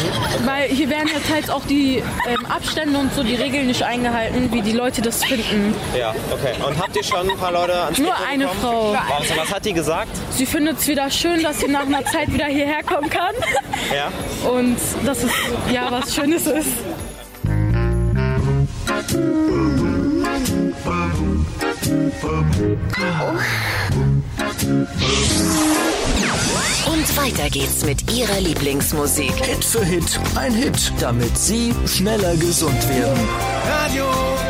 Weil 0.44 0.68
hier 0.68 0.90
werden 0.90 1.08
ja 1.12 1.20
teils 1.28 1.50
auch 1.50 1.64
die 1.66 2.02
ähm, 2.28 2.46
Abstände 2.46 2.98
und 2.98 3.14
so, 3.14 3.22
die 3.22 3.34
Regeln 3.34 3.66
nicht 3.66 3.82
eingehalten, 3.82 4.52
wie 4.52 4.62
die 4.62 4.72
Leute 4.72 5.02
das 5.02 5.24
finden. 5.24 5.74
Ja, 5.98 6.14
okay. 6.32 6.52
Und 6.66 6.78
habt 6.78 6.96
ihr 6.96 7.04
schon 7.04 7.30
ein 7.30 7.36
paar 7.36 7.52
Leute 7.52 7.74
ans 7.74 7.98
Nur 7.98 8.10
Mikro 8.10 8.24
eine 8.30 8.46
bekommen? 8.46 8.60
Frau. 8.60 8.96
Was 9.36 9.54
hat 9.54 9.64
die 9.64 9.72
gesagt? 9.72 10.10
Sie 10.30 10.46
findet 10.46 10.78
es 10.78 10.88
wieder 10.88 11.10
schön, 11.10 11.42
dass 11.42 11.60
sie 11.60 11.68
nach 11.68 11.86
einer 11.86 12.04
Zeit 12.04 12.32
wieder 12.32 12.46
hierher 12.46 12.82
kommen 12.82 13.08
kann. 13.10 13.34
Ja. 13.94 14.10
Und 14.48 14.76
dass 15.04 15.22
es 15.22 15.32
ja 15.72 15.90
was 15.90 16.14
Schönes 16.14 16.46
ist. 16.46 16.68
Und 24.66 25.93
weiter 27.16 27.48
geht's 27.48 27.84
mit 27.84 28.12
ihrer 28.12 28.40
Lieblingsmusik. 28.40 29.32
Hit 29.44 29.64
für 29.64 29.84
Hit, 29.84 30.18
ein 30.34 30.52
Hit, 30.52 30.92
damit 31.00 31.36
Sie 31.36 31.72
schneller 31.86 32.36
gesund 32.36 32.88
werden. 32.88 33.28
Radio 33.68 34.04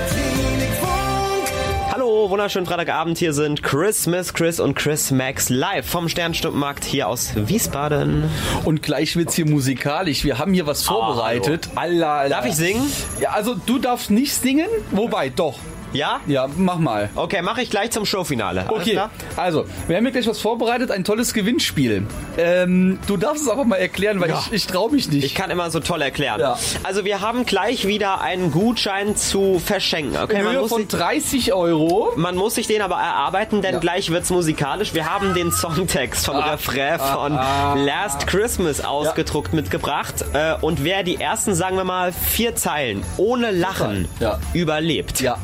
Klinikfunk. 0.09 1.93
Hallo, 1.93 2.31
wunderschönen 2.31 2.67
Freitagabend. 2.67 3.19
Hier 3.19 3.35
sind 3.35 3.63
Chris, 3.63 4.07
Miss 4.07 4.33
Chris 4.33 4.61
und 4.61 4.75
Chris 4.75 5.11
Max 5.11 5.51
live 5.51 5.87
vom 5.87 6.09
Sternstundenmarkt 6.09 6.85
hier 6.85 7.09
aus 7.09 7.33
Wiesbaden. 7.35 8.31
Und 8.65 8.83
gleich 8.83 9.15
wird's 9.17 9.35
hier 9.35 9.47
musikalisch. 9.47 10.25
Wir 10.25 10.39
haben 10.39 10.55
hier 10.55 10.67
was 10.67 10.85
vorbereitet. 10.85 11.69
Allah, 11.75 12.21
Allah. 12.21 12.29
Darf 12.31 12.47
ich 12.47 12.57
singen? 12.57 12.91
Ja, 13.21 13.31
also 13.31 13.55
du 13.55 13.79
darfst 13.79 14.11
nicht 14.11 14.35
singen, 14.35 14.69
wobei 14.91 15.29
doch. 15.29 15.59
Ja? 15.95 16.21
Ja, 16.27 16.49
mach 16.57 16.79
mal. 16.79 17.09
Okay, 17.15 17.41
mache 17.43 17.63
ich 17.63 17.71
gleich 17.71 17.91
zum 17.91 18.05
Showfinale. 18.05 18.67
Alles 18.69 18.81
Okay, 18.81 18.91
klar? 18.93 19.11
also, 19.37 19.65
wir 19.87 19.97
haben 19.97 20.05
hier 20.05 20.13
gleich 20.13 20.27
was 20.27 20.41
vorbereitet, 20.41 20.91
ein 20.91 21.05
tolles 21.05 21.33
Gewinnspiel. 21.33 22.07
Ähm, 22.37 22.99
du 23.07 23.17
darfst 23.17 23.45
es 23.45 23.49
aber 23.49 23.65
mal 23.65 23.77
erklären, 23.77 24.21
weil 24.21 24.31
Ja. 24.31 24.43
ich, 24.47 24.53
ich 24.53 24.67
traue 24.67 24.91
mich 24.91 25.09
nicht. 25.11 25.25
Ich 25.25 25.35
kann 25.35 25.51
immer 25.51 25.71
so 25.71 25.81
toll 25.81 26.03
erklären. 26.03 26.41
Ja. 26.41 26.59
Also 26.83 27.05
wir 27.05 27.21
haben 27.21 27.47
gleich 27.47 27.87
wieder 27.87 28.21
einen 28.21 28.51
Gutschein 28.51 29.17
zu 29.17 29.61
verschenken. 29.65 30.17
Okay, 30.23 30.39
In 30.39 30.45
man 30.45 30.53
Höhe 30.55 30.61
muss, 30.63 30.71
von 30.71 30.81
sich, 30.83 30.89
30 30.89 31.53
Euro. 31.55 32.13
man 32.17 32.35
muss 32.37 32.57
sich 32.57 32.67
den 32.67 32.83
aber 32.83 32.97
erarbeiten, 32.97 33.63
denn 33.63 33.75
Ja. 33.75 33.81
gleich 33.81 34.11
wird's 34.11 34.31
musikalisch. 34.31 34.95
Wir 34.95 35.09
haben 35.09 35.33
den 35.35 35.53
Songtext 35.53 36.27
vom 36.27 36.37
Refrain 36.37 36.99
von 36.99 37.33
ah. 37.33 37.75
Last 37.75 38.27
Christmas 38.27 38.85
ausgedruckt 38.85 39.53
mitgebracht. 39.55 40.25
Äh, 40.33 40.55
und 40.61 40.83
wer 40.83 41.03
die 41.05 41.21
ersten, 41.21 41.55
sagen 41.55 41.77
wir 41.77 41.85
mal, 41.85 42.13
vier 42.13 42.57
Zeilen 42.57 43.05
ohne 43.17 43.53
Lachen 43.53 44.09
überlebt, 44.53 45.21
Ja. 45.21 45.37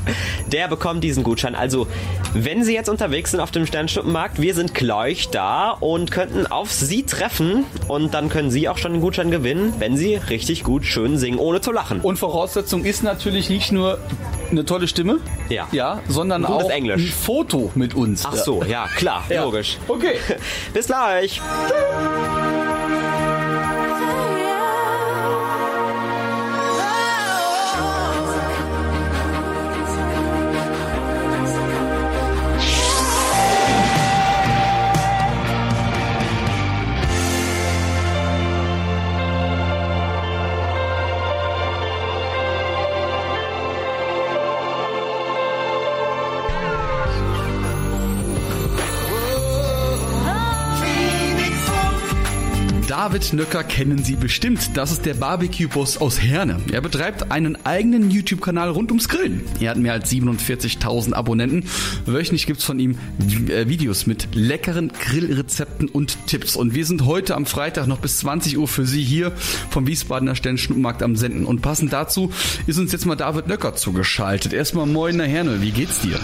Der 0.52 0.68
bekommt 0.68 1.02
diesen 1.04 1.22
Gutschein. 1.22 1.54
Also, 1.54 1.86
wenn 2.34 2.64
Sie 2.64 2.74
jetzt 2.74 2.88
unterwegs 2.88 3.30
sind 3.32 3.40
auf 3.40 3.50
dem 3.50 3.66
Sternstundenmarkt, 3.66 4.40
wir 4.40 4.54
sind 4.54 4.74
gleich 4.74 5.30
da 5.30 5.70
und 5.70 6.10
könnten 6.10 6.46
auf 6.46 6.70
Sie 6.72 7.04
treffen. 7.04 7.64
Und 7.88 8.14
dann 8.14 8.28
können 8.28 8.50
Sie 8.50 8.68
auch 8.68 8.78
schon 8.78 8.92
den 8.92 9.00
Gutschein 9.00 9.30
gewinnen, 9.30 9.74
wenn 9.78 9.96
Sie 9.96 10.14
richtig 10.16 10.64
gut 10.64 10.84
schön 10.84 11.18
singen, 11.18 11.38
ohne 11.38 11.60
zu 11.60 11.72
lachen. 11.72 12.00
Und 12.00 12.18
Voraussetzung 12.18 12.84
ist 12.84 13.02
natürlich 13.02 13.50
nicht 13.50 13.72
nur 13.72 13.98
eine 14.50 14.64
tolle 14.64 14.88
Stimme, 14.88 15.18
Ja. 15.48 15.68
ja 15.72 16.00
sondern 16.08 16.44
auch 16.44 16.70
Englisch. 16.70 17.00
ein 17.02 17.12
Foto 17.12 17.70
mit 17.74 17.94
uns. 17.94 18.24
Ach 18.26 18.34
so, 18.34 18.62
ja, 18.64 18.86
klar, 18.96 19.24
Ja. 19.28 19.44
logisch. 19.44 19.78
Okay. 19.88 20.14
Bis 20.72 20.86
gleich. 20.86 21.40
David 53.00 53.32
Nöcker 53.32 53.64
kennen 53.64 54.04
Sie 54.04 54.14
bestimmt. 54.14 54.76
Das 54.76 54.92
ist 54.92 55.06
der 55.06 55.14
Barbecue-Boss 55.14 55.96
aus 55.96 56.20
Herne. 56.20 56.60
Er 56.70 56.82
betreibt 56.82 57.32
einen 57.32 57.56
eigenen 57.64 58.10
YouTube-Kanal 58.10 58.68
rund 58.68 58.90
ums 58.90 59.08
Grillen. 59.08 59.40
Er 59.58 59.70
hat 59.70 59.78
mehr 59.78 59.94
als 59.94 60.12
47.000 60.12 61.14
Abonnenten. 61.14 61.64
Wöchentlich 62.04 62.46
gibt's 62.46 62.62
von 62.62 62.78
ihm 62.78 62.98
äh, 63.48 63.66
Videos 63.68 64.06
mit 64.06 64.34
leckeren 64.34 64.92
Grillrezepten 64.92 65.88
und 65.88 66.26
Tipps. 66.26 66.56
Und 66.56 66.74
wir 66.74 66.84
sind 66.84 67.06
heute 67.06 67.36
am 67.36 67.46
Freitag 67.46 67.86
noch 67.86 68.00
bis 68.00 68.18
20 68.18 68.58
Uhr 68.58 68.68
für 68.68 68.84
Sie 68.84 69.02
hier 69.02 69.32
vom 69.70 69.86
Wiesbadener 69.86 70.34
Sternschnuppenmarkt 70.34 71.02
am 71.02 71.16
Senden. 71.16 71.46
Und 71.46 71.62
passend 71.62 71.94
dazu 71.94 72.30
ist 72.66 72.78
uns 72.78 72.92
jetzt 72.92 73.06
mal 73.06 73.16
David 73.16 73.46
Nöcker 73.46 73.76
zugeschaltet. 73.76 74.52
Erstmal 74.52 74.84
moin, 74.84 75.18
Herr 75.18 75.26
Herne, 75.26 75.62
wie 75.62 75.70
geht's 75.70 76.02
dir? 76.02 76.20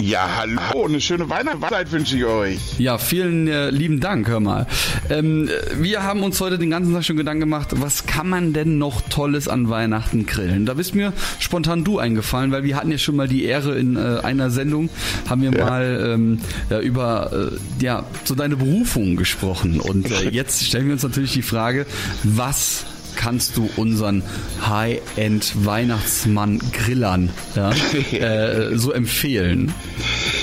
Ja, 0.00 0.28
hallo, 0.38 0.86
eine 0.86 1.00
schöne 1.00 1.28
Weihnachtszeit 1.28 1.92
wünsche 1.92 2.16
ich 2.16 2.24
euch. 2.24 2.58
Ja, 2.78 2.96
vielen 2.96 3.48
äh, 3.48 3.68
lieben 3.70 4.00
Dank, 4.00 4.28
hör 4.28 4.40
mal. 4.40 4.66
Ähm, 5.10 5.50
wir 5.76 6.02
haben 6.02 6.22
uns 6.22 6.40
heute 6.40 6.58
den 6.58 6.70
ganzen 6.70 6.94
Tag 6.94 7.04
schon 7.04 7.16
Gedanken 7.16 7.40
gemacht, 7.40 7.68
was 7.72 8.06
kann 8.06 8.28
man 8.28 8.54
denn 8.54 8.78
noch 8.78 9.02
Tolles 9.02 9.46
an 9.46 9.68
Weihnachten 9.68 10.24
grillen? 10.24 10.64
Da 10.64 10.74
bist 10.74 10.94
mir 10.94 11.12
spontan 11.38 11.84
du 11.84 11.98
eingefallen, 11.98 12.50
weil 12.50 12.64
wir 12.64 12.76
hatten 12.76 12.90
ja 12.90 12.98
schon 12.98 13.16
mal 13.16 13.28
die 13.28 13.44
Ehre 13.44 13.78
in 13.78 13.96
äh, 13.96 14.20
einer 14.22 14.50
Sendung, 14.50 14.88
haben 15.28 15.42
wir 15.42 15.50
mal 15.50 16.12
ähm, 16.14 16.40
ja, 16.70 16.80
über 16.80 17.50
äh, 17.52 17.84
ja, 17.84 18.06
so 18.24 18.34
deine 18.34 18.56
Berufung 18.56 19.16
gesprochen. 19.16 19.80
Und 19.80 20.10
äh, 20.10 20.28
jetzt 20.30 20.64
stellen 20.64 20.86
wir 20.86 20.94
uns 20.94 21.02
natürlich 21.02 21.32
die 21.32 21.42
Frage, 21.42 21.84
was 22.22 22.86
kannst 23.20 23.58
du 23.58 23.68
unseren 23.76 24.22
High-End-Weihnachtsmann 24.66 26.58
Grillern 26.72 27.28
ja, 27.54 27.70
äh, 28.12 28.78
so 28.78 28.92
empfehlen? 28.92 29.74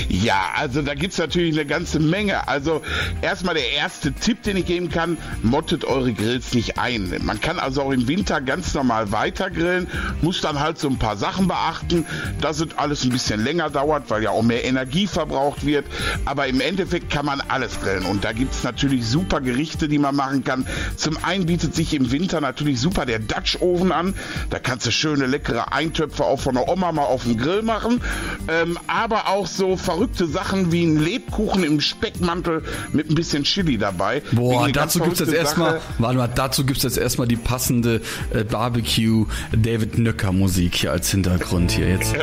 Ja, 0.08 0.52
also 0.56 0.80
da 0.82 0.94
gibt's 0.94 1.18
natürlich 1.18 1.54
eine 1.54 1.66
ganze 1.66 1.98
Menge. 1.98 2.46
Also 2.48 2.82
erstmal 3.20 3.54
der 3.54 3.72
erste 3.72 4.12
Tipp, 4.12 4.42
den 4.42 4.56
ich 4.56 4.66
geben 4.66 4.90
kann, 4.90 5.18
mottet 5.42 5.84
eure 5.84 6.12
Grills 6.12 6.54
nicht 6.54 6.78
ein. 6.78 7.12
Man 7.22 7.40
kann 7.40 7.58
also 7.58 7.82
auch 7.82 7.90
im 7.90 8.06
Winter 8.06 8.40
ganz 8.40 8.74
normal 8.74 9.12
weiter 9.12 9.50
grillen, 9.50 9.88
muss 10.22 10.40
dann 10.40 10.60
halt 10.60 10.78
so 10.78 10.88
ein 10.88 10.98
paar 10.98 11.16
Sachen 11.16 11.48
beachten, 11.48 12.06
dass 12.40 12.60
es 12.60 12.68
alles 12.76 13.04
ein 13.04 13.10
bisschen 13.10 13.42
länger 13.42 13.70
dauert, 13.70 14.08
weil 14.08 14.22
ja 14.22 14.30
auch 14.30 14.42
mehr 14.42 14.64
Energie 14.64 15.06
verbraucht 15.06 15.66
wird. 15.66 15.84
Aber 16.24 16.46
im 16.46 16.60
Endeffekt 16.60 17.10
kann 17.10 17.26
man 17.26 17.40
alles 17.48 17.80
grillen. 17.80 18.04
Und 18.04 18.24
da 18.24 18.32
gibt's 18.32 18.62
natürlich 18.62 19.04
super 19.04 19.40
Gerichte, 19.40 19.88
die 19.88 19.98
man 19.98 20.14
machen 20.14 20.44
kann. 20.44 20.64
Zum 20.96 21.22
einen 21.22 21.46
bietet 21.46 21.74
sich 21.74 21.92
im 21.92 22.12
Winter 22.12 22.40
natürlich 22.40 22.67
super 22.76 23.06
der 23.06 23.18
Dutch 23.18 23.58
Oven 23.60 23.92
an. 23.92 24.14
Da 24.50 24.58
kannst 24.58 24.86
du 24.86 24.90
schöne, 24.90 25.26
leckere 25.26 25.72
Eintöpfe 25.72 26.24
auch 26.24 26.40
von 26.40 26.54
der 26.54 26.68
Oma 26.68 26.92
mal 26.92 27.04
auf 27.04 27.24
dem 27.24 27.36
Grill 27.36 27.62
machen. 27.62 28.00
Ähm, 28.48 28.78
aber 28.86 29.28
auch 29.28 29.46
so 29.46 29.76
verrückte 29.76 30.26
Sachen 30.26 30.72
wie 30.72 30.84
ein 30.84 30.98
Lebkuchen 30.98 31.64
im 31.64 31.80
Speckmantel 31.80 32.62
mit 32.92 33.10
ein 33.10 33.14
bisschen 33.14 33.44
Chili 33.44 33.78
dabei. 33.78 34.22
Boah, 34.32 34.68
dazu 34.68 35.00
gibt's 35.00 35.20
jetzt 35.20 35.32
erstmal, 35.32 35.80
warte 35.98 36.18
mal, 36.18 36.28
dazu 36.28 36.64
gibt's 36.64 36.82
jetzt 36.82 36.98
erstmal 36.98 37.28
die 37.28 37.36
passende 37.36 38.00
äh, 38.32 38.44
Barbecue 38.44 39.26
David 39.52 39.98
Nöcker 39.98 40.32
Musik 40.32 40.76
hier 40.76 40.92
als 40.92 41.10
Hintergrund 41.10 41.72
hier 41.72 41.88
jetzt. 41.88 42.14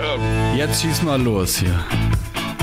Jetzt 0.56 0.82
schieß 0.82 1.04
mal 1.04 1.22
los 1.22 1.58
hier. 1.58 1.86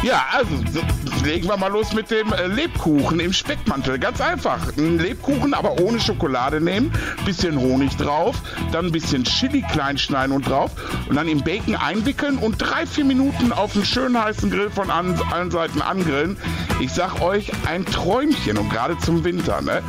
Ja, 0.02 0.26
also 0.32 0.50
so, 0.72 0.80
legen 1.24 1.46
wir 1.46 1.56
mal 1.56 1.70
los 1.70 1.92
mit 1.92 2.10
dem 2.10 2.32
äh, 2.32 2.48
Lebkuchen 2.48 3.20
im 3.20 3.32
Speckmantel. 3.32 4.00
Ganz 4.00 4.20
einfach. 4.20 4.58
Ein 4.76 4.98
Lebkuchen, 4.98 5.54
aber 5.54 5.80
ohne 5.80 6.00
Schokolade 6.00 6.60
nehmen, 6.60 6.92
bisschen 7.24 7.56
Honig 7.58 7.96
drauf, 7.96 8.36
dann 8.72 8.86
ein 8.86 8.92
bisschen 8.92 9.22
Chili 9.22 9.62
klein 9.70 9.96
schneiden 9.96 10.34
und 10.34 10.48
drauf 10.48 10.72
und 11.08 11.14
dann 11.14 11.28
im 11.28 11.42
Bacon 11.42 11.76
einwickeln 11.76 12.38
und 12.38 12.58
drei, 12.58 12.84
vier 12.84 13.04
Minuten 13.04 13.52
auf 13.52 13.76
einen 13.76 13.84
schönen 13.84 14.20
heißen 14.20 14.50
Grill 14.50 14.70
von 14.70 14.90
an, 14.90 15.20
allen 15.30 15.52
Seiten 15.52 15.80
angrillen. 15.80 16.36
Ich 16.80 16.90
sag 16.92 17.20
euch, 17.20 17.52
ein 17.68 17.84
Träumchen 17.86 18.58
und 18.58 18.70
gerade 18.70 18.98
zum 18.98 19.22
Winter, 19.22 19.60
ne? 19.62 19.82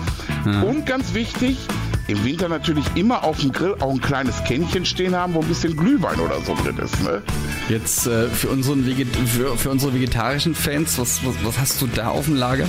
Und 0.63 0.86
ganz 0.86 1.13
wichtig, 1.13 1.58
im 2.07 2.23
Winter 2.23 2.49
natürlich 2.49 2.85
immer 2.95 3.23
auf 3.23 3.39
dem 3.39 3.51
Grill 3.51 3.75
auch 3.79 3.91
ein 3.91 4.01
kleines 4.01 4.43
Kännchen 4.43 4.85
stehen 4.85 5.15
haben, 5.15 5.33
wo 5.33 5.39
ein 5.39 5.47
bisschen 5.47 5.75
Glühwein 5.75 6.19
oder 6.19 6.39
so 6.41 6.55
drin 6.55 6.77
ist, 6.77 7.01
ne? 7.03 7.21
Jetzt 7.69 8.07
äh, 8.07 8.27
für, 8.27 8.49
unseren 8.49 8.83
für, 8.83 9.57
für 9.57 9.69
unsere 9.69 9.93
vegetarischen 9.93 10.55
Fans, 10.55 10.97
was, 10.97 11.25
was, 11.25 11.35
was 11.43 11.59
hast 11.59 11.81
du 11.81 11.87
da 11.87 12.09
auf 12.09 12.25
dem 12.25 12.35
Lager? 12.35 12.67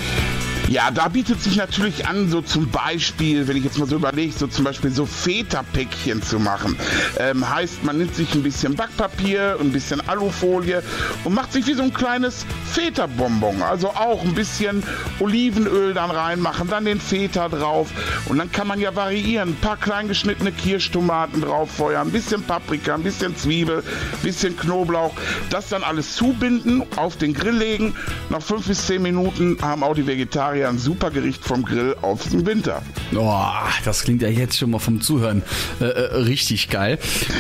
Ja, 0.69 0.91
da 0.91 1.09
bietet 1.09 1.43
sich 1.43 1.57
natürlich 1.57 2.07
an, 2.07 2.31
so 2.31 2.41
zum 2.41 2.71
Beispiel, 2.71 3.47
wenn 3.47 3.57
ich 3.57 3.65
jetzt 3.65 3.79
mal 3.79 3.87
so 3.87 3.97
überlege, 3.97 4.33
so 4.33 4.47
zum 4.47 4.65
Beispiel 4.65 4.91
so 4.91 5.05
Feta-Päckchen 5.05 6.23
zu 6.23 6.39
machen. 6.39 6.77
Ähm, 7.19 7.49
heißt, 7.49 7.85
man 7.85 7.99
nimmt 7.99 8.15
sich 8.15 8.35
ein 8.35 8.43
bisschen 8.43 8.75
Backpapier, 8.75 9.59
ein 9.61 9.73
bisschen 9.73 10.01
Alufolie 10.09 10.83
und 11.25 11.35
macht 11.35 11.53
sich 11.53 11.67
wie 11.67 11.75
so 11.75 11.83
ein 11.83 11.93
kleines 11.93 12.47
Feta-Bonbon. 12.73 13.61
Also 13.61 13.89
auch 13.89 14.25
ein 14.25 14.35
bisschen 14.35 14.83
Olivenöl 15.21 15.93
dann 15.93 16.11
reinmachen, 16.11 16.67
dann 16.69 16.87
den 16.87 16.99
Feta 16.99 17.51
drauf. 17.51 17.91
Und 18.27 18.39
dann 18.39 18.51
kann 18.51 18.67
man 18.67 18.81
ja 18.81 18.97
variieren. 18.97 19.51
Ein 19.51 19.57
paar 19.57 19.77
klein 19.77 20.09
geschnittene 20.09 20.51
Kirschtomaten 20.51 21.43
drauf 21.43 21.73
feuern, 21.73 22.09
ein 22.09 22.13
bisschen 22.13 22.43
Paprika, 22.43 22.95
ein 22.95 23.03
bisschen 23.03 23.37
Zwiebel, 23.37 23.79
ein 23.79 24.23
bisschen 24.23 24.57
Knoblauch. 24.57 25.13
Das 25.51 25.69
dann 25.69 25.83
alles 25.83 26.17
zubinden, 26.17 26.83
auf 26.97 27.19
den 27.19 27.35
Grill 27.35 27.57
legen. 27.57 27.95
Nach 28.31 28.41
fünf 28.43 28.67
bis 28.67 28.87
zehn 28.87 29.03
Minuten 29.03 29.59
haben 29.61 29.83
auch 29.83 29.95
die 29.95 30.07
Vegetarier 30.07 30.54
ein 30.63 30.79
super 30.79 31.11
Gericht 31.11 31.45
vom 31.45 31.65
Grill 31.65 31.97
auf 32.03 32.29
den 32.29 32.47
Winter. 32.47 32.83
Oh, 33.17 33.43
das 33.85 34.03
klingt 34.03 34.23
ja 34.23 34.29
jetzt 34.29 34.57
schon 34.59 34.71
mal 34.71 34.79
vom 34.79 35.01
Zuhören 35.01 35.43
äh, 35.81 35.87
äh, 35.87 36.17
richtig 36.17 36.69
geil. 36.69 36.99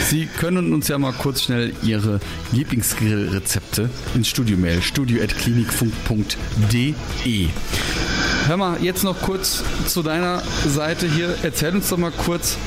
Sie 0.08 0.26
können 0.26 0.72
uns 0.72 0.88
ja 0.88 0.98
mal 0.98 1.12
kurz 1.12 1.42
schnell 1.42 1.72
Ihre 1.82 2.18
Lieblingsgrillrezepte 2.52 3.90
ins 4.14 4.28
Studio 4.28 4.56
mailen. 4.56 4.80
studio.klinikfunk.de 4.82 6.94
Hör 8.46 8.58
mal, 8.58 8.82
jetzt 8.82 9.04
noch 9.04 9.22
kurz 9.22 9.64
zu 9.86 10.02
deiner 10.02 10.42
Seite 10.66 11.08
hier. 11.08 11.34
Erzähl 11.42 11.74
uns 11.74 11.88
doch 11.88 11.96
mal 11.96 12.10
kurz, 12.10 12.58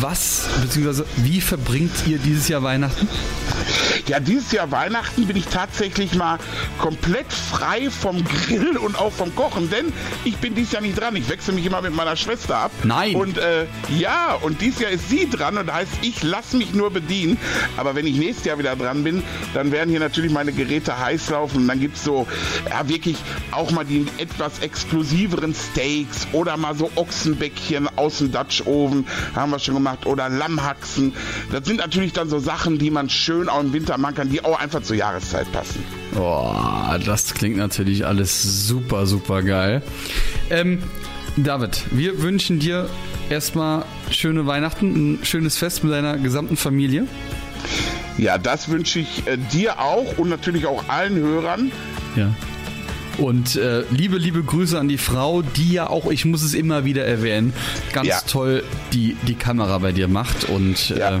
was 0.00 0.48
bzw. 0.62 1.02
wie 1.16 1.40
verbringt 1.40 2.06
ihr 2.06 2.18
dieses 2.18 2.46
Jahr 2.46 2.62
Weihnachten? 2.62 3.08
Ja, 4.06 4.20
dieses 4.20 4.52
Jahr 4.52 4.70
Weihnachten 4.70 5.26
bin 5.26 5.36
ich 5.36 5.46
tatsächlich 5.46 6.14
mal 6.14 6.38
komplett 6.78 7.32
frei 7.32 7.90
vom 7.90 8.24
Grill 8.24 8.78
und 8.78 8.98
auch 8.98 9.12
vom 9.12 9.34
Kochen, 9.34 9.70
denn 9.78 9.92
ich 10.24 10.36
bin 10.36 10.54
dieses 10.54 10.72
Jahr 10.72 10.82
nicht 10.82 10.98
dran. 10.98 11.14
Ich 11.16 11.28
wechsle 11.28 11.54
mich 11.54 11.64
immer 11.64 11.82
mit 11.82 11.94
meiner 11.94 12.16
Schwester 12.16 12.56
ab. 12.56 12.70
Nein. 12.84 13.14
Und 13.14 13.38
äh, 13.38 13.66
ja, 13.98 14.34
und 14.40 14.60
dieses 14.60 14.80
Jahr 14.80 14.90
ist 14.90 15.08
sie 15.08 15.28
dran 15.28 15.56
und 15.58 15.72
heißt, 15.72 15.92
ich 16.02 16.22
lasse 16.22 16.56
mich 16.56 16.74
nur 16.74 16.90
bedienen. 16.90 17.38
Aber 17.76 17.94
wenn 17.94 18.06
ich 18.06 18.16
nächstes 18.16 18.44
Jahr 18.46 18.58
wieder 18.58 18.76
dran 18.76 19.04
bin, 19.04 19.22
dann 19.54 19.72
werden 19.72 19.90
hier 19.90 20.00
natürlich 20.00 20.32
meine 20.32 20.52
Geräte 20.52 20.98
heiß 20.98 21.30
laufen 21.30 21.58
und 21.58 21.68
dann 21.68 21.80
gibt 21.80 21.96
es 21.96 22.04
so, 22.04 22.26
ja, 22.68 22.88
wirklich 22.88 23.16
auch 23.50 23.70
mal 23.70 23.84
die 23.84 24.06
etwas 24.18 24.60
exklusiveren 24.60 25.54
Steaks 25.54 26.28
oder 26.32 26.56
mal 26.56 26.74
so 26.74 26.90
Ochsenbäckchen 26.96 27.88
aus 27.96 28.18
dem 28.18 28.32
Dutch 28.32 28.62
Oven, 28.66 29.06
haben 29.34 29.50
wir 29.50 29.58
schon 29.58 29.74
gemacht, 29.74 30.06
oder 30.06 30.28
Lammhaxen. 30.28 31.14
Das 31.52 31.66
sind 31.66 31.78
natürlich 31.78 32.12
dann 32.12 32.28
so 32.28 32.38
Sachen, 32.38 32.78
die 32.78 32.90
man 32.90 33.08
schön 33.08 33.48
auch 33.48 33.60
im 33.60 33.72
Winter 33.72 33.98
machen 33.98 34.16
kann, 34.16 34.30
die 34.30 34.44
auch 34.44 34.58
einfach 34.58 34.82
zur 34.82 34.96
Jahreszeit 34.96 35.50
passen. 35.52 35.84
Boah, 36.14 36.98
das 37.04 37.34
klingt 37.34 37.56
natürlich 37.56 38.06
alles 38.06 38.42
super, 38.66 39.06
super 39.06 39.42
geil. 39.42 39.82
Ähm, 40.50 40.78
David, 41.36 41.82
wir 41.92 42.22
wünschen 42.22 42.58
dir 42.58 42.88
erstmal 43.30 43.84
schöne 44.10 44.46
Weihnachten, 44.46 45.14
ein 45.20 45.24
schönes 45.24 45.56
Fest 45.56 45.84
mit 45.84 45.92
deiner 45.92 46.16
gesamten 46.16 46.56
Familie. 46.56 47.06
Ja, 48.16 48.38
das 48.38 48.68
wünsche 48.68 48.98
ich 49.00 49.26
äh, 49.26 49.36
dir 49.52 49.78
auch 49.80 50.18
und 50.18 50.28
natürlich 50.28 50.66
auch 50.66 50.88
allen 50.88 51.16
Hörern. 51.16 51.70
Ja. 52.16 52.34
Und 53.18 53.56
äh, 53.56 53.82
liebe, 53.90 54.16
liebe 54.16 54.42
Grüße 54.42 54.78
an 54.78 54.88
die 54.88 54.98
Frau, 54.98 55.42
die 55.42 55.72
ja 55.72 55.88
auch, 55.90 56.10
ich 56.10 56.24
muss 56.24 56.42
es 56.42 56.54
immer 56.54 56.84
wieder 56.84 57.04
erwähnen, 57.04 57.52
ganz 57.92 58.08
Ja. 58.08 58.20
toll 58.28 58.64
die, 58.92 59.16
die 59.26 59.34
Kamera 59.34 59.78
bei 59.78 59.92
dir 59.92 60.08
macht. 60.08 60.44
Und 60.48 60.90
äh, 60.92 61.18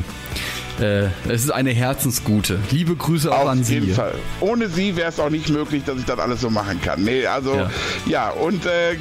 äh, 0.80 1.06
es 1.28 1.44
ist 1.44 1.50
eine 1.50 1.70
Herzensgute. 1.70 2.58
Liebe 2.70 2.94
Grüße 2.96 3.32
auch 3.32 3.48
an 3.48 3.60
Auf 3.60 3.66
Sie. 3.66 3.74
jeden 3.74 3.94
Fall. 3.94 4.14
Ohne 4.40 4.68
sie 4.68 4.96
wäre 4.96 5.08
es 5.08 5.18
auch 5.20 5.30
nicht 5.30 5.48
möglich, 5.48 5.82
dass 5.84 5.98
ich 5.98 6.04
das 6.04 6.18
alles 6.18 6.40
so 6.40 6.50
machen 6.50 6.80
kann. 6.80 7.02
Nee, 7.02 7.26
also 7.26 7.54
Ja. 7.54 7.70
ja, 8.06 8.30
und 8.30 8.64
äh, 8.66 8.94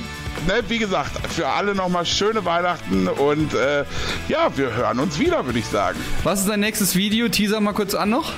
ne, 0.47 0.61
wie 0.67 0.77
gesagt, 0.79 1.11
für 1.33 1.47
alle 1.47 1.75
nochmal 1.75 2.05
schöne 2.05 2.43
Weihnachten 2.45 3.07
und 3.07 3.53
äh, 3.53 3.83
ja, 4.27 4.49
wir 4.55 4.73
hören 4.75 4.99
uns 4.99 5.19
wieder, 5.19 5.45
würde 5.45 5.59
ich 5.59 5.65
sagen. 5.65 5.99
Was 6.23 6.41
ist 6.41 6.49
dein 6.49 6.59
nächstes 6.61 6.95
Video? 6.95 7.27
Teaser 7.29 7.59
mal 7.61 7.73
kurz 7.73 7.93
an 7.93 8.09
noch. 8.09 8.31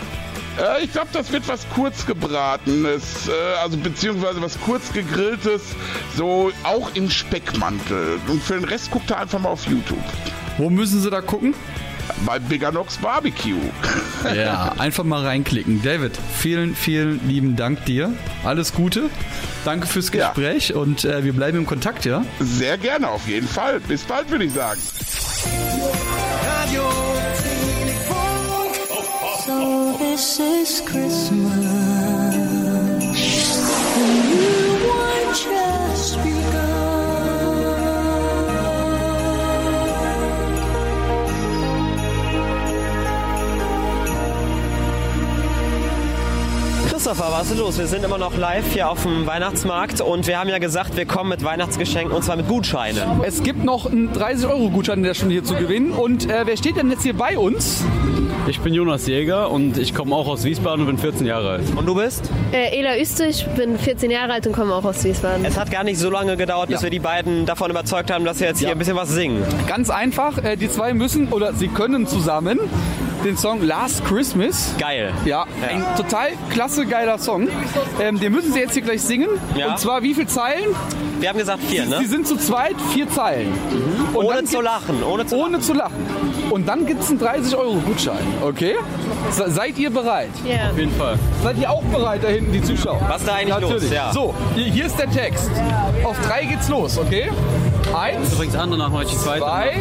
Äh, 0.60 0.84
ich 0.84 0.92
glaube, 0.92 1.08
das 1.14 1.32
wird 1.32 1.48
was 1.48 1.66
kurz 1.74 2.06
gebratenes, 2.06 3.28
äh, 3.30 3.58
also 3.64 3.78
beziehungsweise 3.78 4.42
was 4.42 4.60
kurz 4.60 4.92
gegrilltes, 4.92 5.62
so 6.18 6.52
auch 6.64 6.92
im 6.96 7.10
Speckmantel. 7.10 8.20
Und 8.28 8.44
für 8.44 8.54
den 8.56 8.66
Rest 8.66 8.92
guckt 8.92 9.10
er 9.12 9.20
einfach 9.20 9.40
mal 9.40 9.50
auf 9.50 9.66
YouTube. 9.66 10.04
Wo 10.58 10.70
müssen 10.70 11.02
Sie 11.02 11.10
da 11.10 11.22
gucken? 11.22 11.54
Bei 12.26 12.40
Biganox 12.40 12.98
Barbecue. 12.98 13.60
Ja, 14.36 14.74
einfach 14.78 15.04
mal 15.04 15.24
reinklicken. 15.26 15.82
David, 15.82 16.18
vielen, 16.38 16.76
vielen 16.76 17.28
lieben 17.28 17.56
Dank 17.56 17.86
dir. 17.86 18.14
Alles 18.44 18.74
Gute. 18.74 19.10
Danke 19.66 19.88
fürs 19.88 20.12
Gespräch 20.12 20.74
und 20.74 21.06
äh, 21.06 21.24
wir 21.24 21.34
bleiben 21.34 21.58
im 21.58 21.66
Kontakt, 21.66 22.06
ja? 22.06 22.24
Sehr 22.40 22.78
gerne, 22.78 23.10
auf 23.10 23.28
jeden 23.28 23.48
Fall. 23.48 23.80
Bis 23.80 24.04
bald, 24.04 24.30
würde 24.30 24.46
ich 24.46 24.54
sagen. 24.54 24.80
Radio 26.64 26.84
So 29.46 29.98
this 29.98 30.40
is 30.40 30.82
Christmas. 30.86 31.59
Christopher, 47.10 47.32
was 47.32 47.50
ist 47.50 47.58
los? 47.58 47.80
Wir 47.80 47.88
sind 47.88 48.06
immer 48.06 48.20
noch 48.20 48.38
live 48.38 48.72
hier 48.72 48.88
auf 48.88 49.02
dem 49.02 49.26
Weihnachtsmarkt 49.26 50.00
und 50.00 50.28
wir 50.28 50.40
haben 50.40 50.48
ja 50.48 50.60
gesagt, 50.60 50.96
wir 50.96 51.08
kommen 51.08 51.32
mit 51.32 51.44
Weihnachtsgeschenken 51.44 52.16
und 52.16 52.24
zwar 52.24 52.36
mit 52.36 52.48
Gutscheinen. 52.48 53.02
Es 53.24 53.42
gibt 53.42 53.64
noch 53.64 53.88
einen 53.88 54.14
30-Euro-Gutschein, 54.14 55.02
der 55.02 55.16
schon 55.16 55.32
hier 55.32 55.44
zu 55.44 55.56
gewinnen. 55.56 55.90
Und 55.92 56.30
äh, 56.30 56.42
wer 56.46 56.56
steht 56.56 56.76
denn 56.78 56.92
jetzt 56.92 57.02
hier 57.02 57.16
bei 57.16 57.36
uns? 57.36 57.84
Ich 58.48 58.60
bin 58.60 58.76
Jonas 58.76 59.08
Jäger 59.08 59.50
und 59.50 59.80
ich 59.80 59.96
komme 59.96 60.16
auch 60.16 60.28
aus 60.28 60.44
Wiesbaden 60.44 60.82
und 60.82 60.86
bin 60.86 60.98
14 61.00 61.26
Jahre 61.26 61.50
alt. 61.50 61.64
Und 61.76 61.88
du 61.88 61.96
bist? 61.96 62.30
Äh, 62.52 62.78
Ela 62.80 62.96
Üstrich, 63.02 63.44
bin 63.58 63.80
14 63.80 64.12
Jahre 64.12 64.34
alt 64.34 64.46
und 64.46 64.54
komme 64.54 64.76
auch 64.76 64.86
aus 64.86 65.04
Wiesbaden. 65.04 65.44
Es 65.46 65.58
hat 65.58 65.72
gar 65.72 65.84
nicht 65.84 65.98
so 65.98 66.12
lange 66.12 66.38
gedauert, 66.38 66.68
bis 66.70 66.82
Ja. 66.82 66.84
wir 66.84 66.90
die 66.92 67.00
beiden 67.00 67.48
davon 67.48 67.72
überzeugt 67.72 68.12
haben, 68.12 68.24
dass 68.24 68.38
sie 68.38 68.46
jetzt 68.46 68.60
hier 68.60 68.68
Ja. 68.68 68.74
ein 68.76 68.78
bisschen 68.78 68.96
was 68.96 69.10
singen. 69.10 69.44
Ganz 69.68 69.90
einfach, 69.90 70.38
äh, 70.44 70.58
die 70.58 70.70
zwei 70.70 70.94
müssen 70.94 71.30
oder 71.30 71.54
sie 71.54 71.70
können 71.70 72.06
zusammen 72.06 72.60
den 73.24 73.38
Song 73.38 73.62
Last 73.62 74.06
Christmas. 74.06 74.74
Geil. 74.78 75.12
Ja, 75.26 75.46
ein 75.68 75.84
total 75.98 76.30
klasse, 76.50 76.86
geiler 76.86 77.18
Song. 77.18 77.48
Ähm, 78.00 78.20
den 78.20 78.32
müssen 78.32 78.54
sie 78.54 78.60
jetzt 78.60 78.74
hier 78.74 78.82
gleich 78.82 79.02
singen. 79.02 79.28
Ja. 79.56 79.68
Und 79.72 79.80
zwar 79.80 80.02
wie 80.04 80.14
viele 80.14 80.28
Zeilen? 80.28 80.76
Wir 81.20 81.30
haben 81.30 81.38
gesagt 81.38 81.62
vier, 81.64 81.84
Sie, 81.84 81.90
ne? 81.90 81.98
sie 82.00 82.06
sind 82.06 82.26
zu 82.28 82.38
zweit, 82.38 82.76
vier 82.94 83.10
Zeilen. 83.10 83.52
Und 84.14 84.26
Ohne 84.26 84.44
zu 84.46 84.62
lachen, 84.62 85.04
ohne 85.04 85.26
zu 85.26 85.36
ohne 85.36 85.60
zu 85.60 85.74
lachen. 85.74 86.06
Und 86.50 86.66
dann 86.68 86.86
gibt 86.86 87.04
es 87.04 87.10
einen 87.10 87.20
30-Euro-Gutschein, 87.20 88.16
okay? 88.42 88.76
Se- 89.30 89.52
Seid 89.52 89.78
ihr 89.78 89.90
bereit? 89.90 90.30
Ja. 90.46 90.70
Auf 90.72 90.78
jeden 90.78 90.94
Fall. 90.96 91.20
Seid 91.44 91.58
ihr 91.60 91.70
auch 91.70 91.84
bereit, 91.84 92.24
da 92.24 92.30
hinten 92.30 92.54
die 92.54 92.62
Zuschauer? 92.64 93.02
Was 93.10 93.26
da 93.26 93.34
eigentlich 93.34 93.50
Natürlich. 93.50 93.84
los? 93.84 93.92
Ja. 93.92 94.14
So, 94.14 94.34
hier, 94.56 94.86
ist 94.86 94.98
der 94.98 95.10
Text. 95.12 95.52
Auf 96.06 96.16
drei 96.26 96.46
geht's 96.46 96.70
los, 96.70 96.98
okay? 96.98 97.30
Eins, 97.94 98.32
Übrigens 98.34 98.56
andere 98.56 98.80
nach 98.80 98.92
heute 98.92 99.10
die 99.12 99.18
zweite. 99.18 99.40
zwei, 99.42 99.74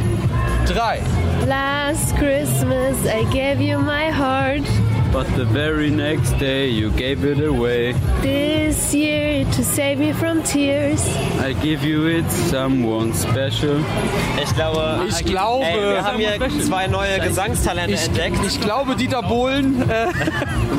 drei. 0.66 1.00
Last 1.46 2.16
Christmas 2.16 3.06
I 3.06 3.24
gave 3.32 3.60
you 3.60 3.78
my 3.78 4.10
heart. 4.10 4.87
But 5.12 5.26
the 5.36 5.44
very 5.46 5.90
next 5.90 6.38
day 6.38 6.68
you 6.68 6.90
gave 6.90 7.24
it 7.24 7.40
away. 7.40 7.94
This 8.20 8.92
year 8.94 9.44
to 9.46 9.64
save 9.64 9.98
me 9.98 10.12
from 10.12 10.42
tears. 10.42 11.00
I 11.40 11.54
give 11.62 11.82
you 11.82 12.06
it 12.08 12.30
someone 12.30 13.14
special. 13.14 13.80
Ich 14.42 14.54
glaube, 14.54 15.06
Ich 15.08 15.24
glaube, 15.24 15.64
ey, 15.64 15.80
wir 15.80 16.04
haben 16.04 16.18
hier 16.18 16.60
zwei 16.62 16.86
neue 16.88 17.18
Gesangstalente 17.20 17.94
ich, 17.94 18.04
entdeckt. 18.06 18.36
ich 18.46 18.60
glaube, 18.60 18.96
Dieter 18.96 19.22
Bohlen. 19.22 19.82
Äh, 19.88 20.08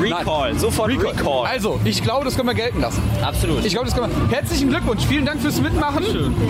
Recall, 0.00 0.56
sofort 0.58 0.90
Recall. 0.90 1.46
Also, 1.46 1.80
ich 1.84 2.02
glaube, 2.02 2.24
das 2.24 2.36
können 2.36 2.48
wir 2.48 2.54
gelten 2.54 2.80
lassen. 2.80 3.02
Absolut. 3.22 3.64
Ich 3.64 3.72
glaube, 3.72 3.86
das 3.86 3.94
können 3.98 4.12
wir. 4.12 4.36
Herzlichen 4.36 4.70
Glückwunsch, 4.70 5.04
vielen 5.06 5.26
Dank 5.26 5.40
fürs 5.42 5.60
Mitmachen. 5.60 6.04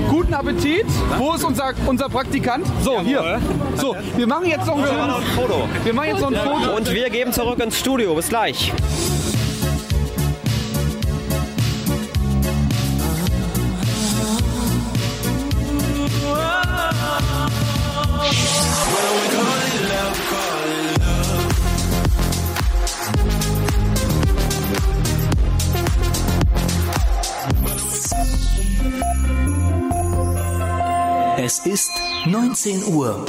Guten 0.08 0.34
Appetit. 0.34 0.86
Wo 1.16 1.32
ist 1.32 1.44
unser, 1.44 1.72
unser 1.86 2.08
Praktikant? 2.10 2.66
So, 2.84 3.00
hier. 3.00 3.40
So, 3.76 3.96
wir 4.16 4.26
machen 4.26 4.46
jetzt 4.46 4.66
noch 4.66 4.76
ein, 4.76 4.84
Wir 4.84 4.92
machen 4.92 5.10
noch 5.10 5.20
ein 5.20 5.26
Foto. 5.34 5.68
Wir 5.82 5.94
machen 5.94 6.08
jetzt 6.08 6.20
noch 6.20 6.30
ein 6.30 6.36
Foto. 6.36 6.76
Und 6.76 6.92
wir 6.92 7.08
geben 7.10 7.32
zurück 7.32 7.58
ins 7.58 7.69
Studio. 7.76 8.14
Bis 8.14 8.28
gleich. 8.28 8.72
Es 31.42 31.59
ist 31.66 31.90
19 32.26 32.85
Uhr. 32.94 33.24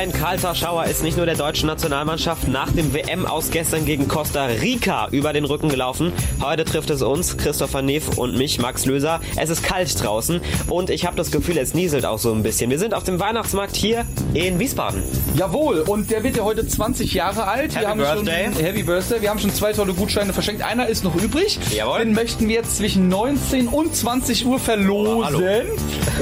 Ein 0.00 0.12
kalter 0.12 0.54
Schauer 0.54 0.86
ist 0.86 1.02
nicht 1.02 1.18
nur 1.18 1.26
der 1.26 1.34
deutschen 1.34 1.66
Nationalmannschaft 1.66 2.48
nach 2.48 2.72
dem 2.72 2.94
WM 2.94 3.26
aus 3.26 3.50
gestern 3.50 3.84
gegen 3.84 4.08
Costa 4.08 4.46
Rica 4.46 5.08
über 5.10 5.34
den 5.34 5.44
Rücken 5.44 5.68
gelaufen. 5.68 6.14
Heute 6.40 6.64
trifft 6.64 6.88
es 6.88 7.02
uns, 7.02 7.36
Christopher 7.36 7.82
Neff 7.82 8.16
und 8.16 8.34
mich, 8.34 8.58
Max 8.58 8.86
Löser. 8.86 9.20
Es 9.36 9.50
ist 9.50 9.62
kalt 9.62 10.02
draußen 10.02 10.40
und 10.70 10.88
ich 10.88 11.04
habe 11.04 11.18
das 11.18 11.30
Gefühl, 11.30 11.58
es 11.58 11.74
nieselt 11.74 12.06
auch 12.06 12.18
so 12.18 12.32
ein 12.32 12.42
bisschen. 12.42 12.70
Wir 12.70 12.78
sind 12.78 12.94
auf 12.94 13.04
dem 13.04 13.20
Weihnachtsmarkt 13.20 13.76
hier 13.76 14.06
in 14.32 14.58
Wiesbaden. 14.58 15.02
Jawohl, 15.36 15.80
und 15.80 16.10
der 16.10 16.22
wird 16.24 16.36
ja 16.36 16.44
heute 16.44 16.66
20 16.66 17.14
Jahre 17.14 17.46
alt. 17.46 17.74
Happy 17.74 17.80
wir 17.80 17.88
haben 17.88 17.98
Birthday. 17.98 18.44
Schon, 18.52 18.64
Happy 18.64 18.82
Birthday. 18.82 19.22
Wir 19.22 19.30
haben 19.30 19.38
schon 19.38 19.52
zwei 19.54 19.72
tolle 19.72 19.94
Gutscheine 19.94 20.32
verschenkt. 20.32 20.62
Einer 20.62 20.86
ist 20.88 21.04
noch 21.04 21.14
übrig. 21.14 21.58
Jawohl. 21.74 22.00
Den 22.00 22.12
möchten 22.14 22.48
wir 22.48 22.56
jetzt 22.56 22.76
zwischen 22.76 23.08
19 23.08 23.68
und 23.68 23.94
20 23.94 24.46
Uhr 24.46 24.58
verlosen. 24.58 25.44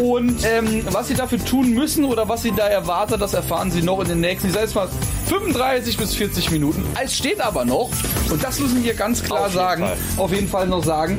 und 0.03 0.44
ähm, 0.44 0.85
was 0.90 1.09
Sie 1.09 1.14
dafür 1.14 1.44
tun 1.44 1.71
müssen 1.71 2.05
oder 2.05 2.29
was 2.29 2.42
Sie 2.42 2.53
da 2.53 2.66
erwartet, 2.66 3.21
das 3.21 3.35
erfahren 3.35 3.71
Sie 3.71 3.83
noch 3.83 4.01
in 4.01 4.09
den 4.09 4.21
nächsten, 4.21 4.49
ich 4.49 4.53
sage 4.53 4.66
jetzt 4.66 4.75
mal, 4.75 4.88
35 5.29 5.97
bis 5.99 6.14
40 6.14 6.51
Minuten. 6.51 6.85
Es 7.03 7.17
steht 7.17 7.41
aber 7.41 7.64
noch, 7.64 7.91
und 8.31 8.43
das 8.43 8.59
müssen 8.61 8.83
wir 8.83 8.95
ganz 8.95 9.23
klar 9.23 9.47
Auf 9.47 9.53
sagen, 9.53 9.83
Fall. 9.83 9.97
auf 10.17 10.33
jeden 10.33 10.49
Fall 10.49 10.67
noch 10.67 10.83
sagen, 10.83 11.19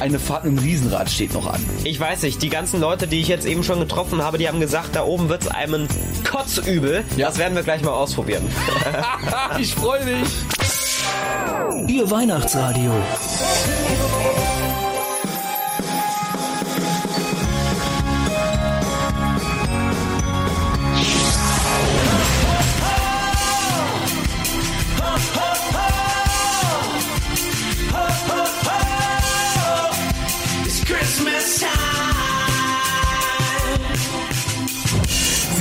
eine 0.00 0.18
Fahrt 0.18 0.44
mit 0.44 0.56
dem 0.56 0.64
Riesenrad 0.64 1.10
steht 1.10 1.34
noch 1.34 1.52
an. 1.52 1.64
Ich 1.84 1.98
weiß 1.98 2.22
nicht, 2.22 2.40
die 2.42 2.50
ganzen 2.50 2.80
Leute, 2.80 3.08
die 3.08 3.20
ich 3.20 3.28
jetzt 3.28 3.46
eben 3.46 3.64
schon 3.64 3.80
getroffen 3.80 4.22
habe, 4.22 4.38
die 4.38 4.48
haben 4.48 4.60
gesagt, 4.60 4.94
da 4.94 5.04
oben 5.04 5.28
wird's 5.28 5.48
einem 5.48 5.88
kotzübel. 6.28 7.04
Das 7.16 7.38
werden 7.38 7.56
wir 7.56 7.62
gleich 7.62 7.82
mal 7.82 7.92
ausprobieren. 7.92 8.44
ich 9.58 9.74
freue 9.74 10.04
mich. 10.04 10.28
Ihr 11.88 12.10
Weihnachtsradio. 12.10 12.92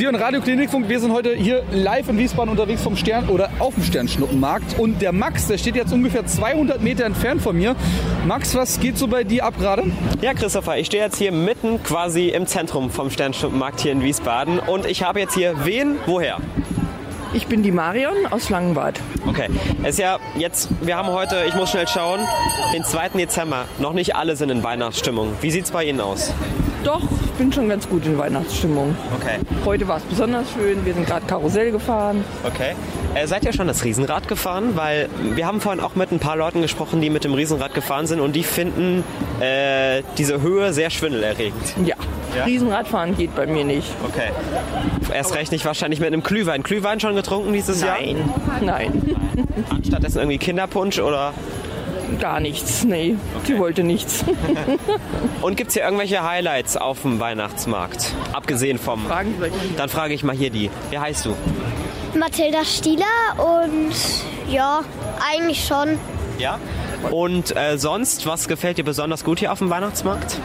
Sie 0.08 0.14
und 0.14 0.22
Radio 0.22 0.40
Klinikfunk, 0.40 0.88
wir 0.88 1.02
sind 1.02 1.12
heute 1.12 1.34
hier 1.34 1.64
live 1.70 2.08
in 2.08 2.18
Wiesbaden 2.18 2.50
unterwegs 2.50 2.82
vom 2.82 2.96
Stern 2.96 3.28
oder 3.28 3.50
auf 3.60 3.74
dem 3.74 3.84
Sternschnuppenmarkt. 3.84 4.80
Und 4.80 5.02
der 5.02 5.12
Max, 5.12 5.48
der 5.48 5.58
steht 5.58 5.76
jetzt 5.76 5.92
ungefähr 5.92 6.26
200 6.26 6.82
Meter 6.82 7.04
entfernt 7.04 7.42
von 7.42 7.58
mir. 7.58 7.76
Max, 8.26 8.56
was 8.56 8.80
geht 8.80 8.98
so 8.98 9.08
bei 9.08 9.26
dir 9.26 9.44
ab 9.44 9.56
gerade? 9.60 9.84
Ja, 10.22 10.34
Christopher, 10.34 10.78
ich 10.78 10.86
stehe 10.88 11.04
jetzt 11.04 11.18
hier 11.18 11.34
mitten 11.34 11.84
quasi 11.84 12.30
im 12.30 12.48
Zentrum 12.48 12.90
vom 12.90 13.10
Sternschnuppenmarkt 13.10 13.82
hier 13.82 13.92
in 13.92 14.02
Wiesbaden 14.02 14.60
und 14.60 14.86
ich 14.86 15.04
habe 15.04 15.20
jetzt 15.20 15.34
hier 15.34 15.66
wen? 15.66 15.98
Woher? 16.06 16.38
Ich 17.34 17.48
bin 17.48 17.62
die 17.62 17.72
Marion 17.72 18.26
aus 18.30 18.50
Langenbad. 18.50 19.00
Okay, 19.28 19.48
es 19.84 19.92
ist 19.92 20.00
ja 20.00 20.18
jetzt, 20.38 20.70
wir 20.82 20.96
haben 20.96 21.10
heute, 21.10 21.44
ich 21.48 21.56
muss 21.56 21.70
schnell 21.70 21.88
schauen, 21.88 22.20
den 22.74 22.84
2. 22.84 23.10
Dezember. 23.10 23.66
Noch 23.80 23.94
nicht 23.94 24.16
alle 24.16 24.36
sind 24.36 24.50
in 24.50 24.64
Weihnachtsstimmung. 24.64 25.34
Wie 25.42 25.52
sieht's 25.52 25.72
bei 25.72 25.86
Ihnen 25.86 26.00
aus? 26.00 26.34
Doch, 26.84 27.02
ich 27.04 27.32
bin 27.32 27.52
schon 27.52 27.68
ganz 27.68 27.88
gut 27.90 28.06
in 28.06 28.18
Weihnachtsstimmung. 28.18 28.96
Okay. 29.16 29.40
Heute 29.66 29.88
war 29.88 29.98
es 29.98 30.04
besonders 30.04 30.46
schön. 30.54 30.86
Wir 30.86 30.94
sind 30.94 31.06
gerade 31.06 31.26
Karussell 31.26 31.72
gefahren. 31.72 32.24
Okay. 32.46 32.76
Äh, 33.14 33.28
seid 33.28 33.44
ihr 33.46 33.52
schon 33.52 33.68
das 33.68 33.84
Riesenrad 33.84 34.28
gefahren? 34.28 34.76
Weil 34.76 35.10
wir 35.36 35.46
haben 35.46 35.60
vorhin 35.60 35.82
auch 35.82 35.96
mit 35.96 36.12
ein 36.12 36.20
paar 36.20 36.38
Leuten 36.38 36.62
gesprochen, 36.62 37.02
die 37.02 37.10
mit 37.10 37.24
dem 37.24 37.34
Riesenrad 37.34 37.74
gefahren 37.74 38.08
sind 38.08 38.22
und 38.22 38.36
die 38.36 38.44
finden 38.44 39.04
äh, 39.42 40.02
diese 40.18 40.42
Höhe 40.42 40.72
sehr 40.72 40.90
schwindelerregend. 40.90 41.76
Ja. 41.84 41.96
Ja? 42.36 42.44
Riesenradfahren 42.44 43.18
geht 43.18 43.36
bei 43.36 43.48
mir 43.48 43.66
nicht. 43.66 43.90
Okay. 44.06 44.30
Erst 45.14 45.36
recht 45.36 45.52
nicht 45.52 45.66
wahrscheinlich 45.66 46.00
mit 46.00 46.08
einem 46.08 46.24
Glühwein. 46.24 46.64
Glühwein 46.64 47.00
schon 47.00 47.16
getrunken 47.16 47.54
dieses 47.54 47.82
Nein. 47.82 48.18
Jahr? 48.18 48.62
Nein. 48.62 49.16
Stattdessen 49.88 50.20
irgendwie 50.20 50.38
Kinderpunsch 50.38 51.00
oder? 51.00 51.34
Gar 52.20 52.40
nichts, 52.40 52.84
nee. 52.84 53.16
Die 53.48 53.60
wollte 53.60 53.84
nichts. 53.84 54.24
Und 55.42 55.58
gibt 55.58 55.70
es 55.70 55.74
hier 55.74 55.84
irgendwelche 55.84 56.24
Highlights 56.24 56.78
auf 56.78 57.02
dem 57.02 57.20
Weihnachtsmarkt? 57.20 58.14
Abgesehen 58.34 58.80
vom. 58.80 59.06
Fragen 59.06 59.36
Sie 59.40 59.76
Dann 59.76 59.90
frage 59.90 60.14
ich 60.14 60.24
mal 60.24 60.36
hier 60.36 60.50
die. 60.50 60.72
Wie 60.90 60.98
heißt 60.98 61.26
du? 61.26 61.36
Mathilda 62.18 62.64
Stieler 62.64 63.06
und 63.38 63.94
ja, 64.50 64.82
eigentlich 65.32 65.66
schon. 65.68 66.00
Ja. 66.40 66.60
Und 67.12 67.56
äh, 67.56 67.78
sonst, 67.78 68.26
was 68.26 68.48
gefällt 68.48 68.78
dir 68.78 68.86
besonders 68.86 69.24
gut 69.24 69.40
hier 69.40 69.52
auf 69.52 69.60
dem 69.60 69.70
Weihnachtsmarkt? 69.70 70.40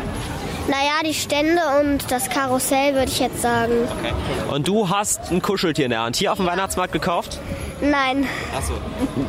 Naja, 0.68 1.03
die 1.05 1.14
Stände 1.14 1.61
und 1.81 2.11
das 2.11 2.31
Karussell 2.31 2.94
würde 2.94 3.11
ich 3.11 3.18
jetzt 3.18 3.42
sagen. 3.42 3.72
Okay. 3.98 4.12
Und 4.55 4.68
du 4.68 4.88
hast 4.88 5.31
ein 5.31 5.42
Kuscheltier 5.42 5.87
in 5.87 5.90
der 5.90 6.03
Hand. 6.03 6.16
Hier 6.16 6.33
auf 6.33 6.38
dem 6.38 6.46
Weihnachtsmarkt 6.46 6.92
gekauft? 6.92 7.40
Nein. 7.81 8.27
Achso. 8.57 8.75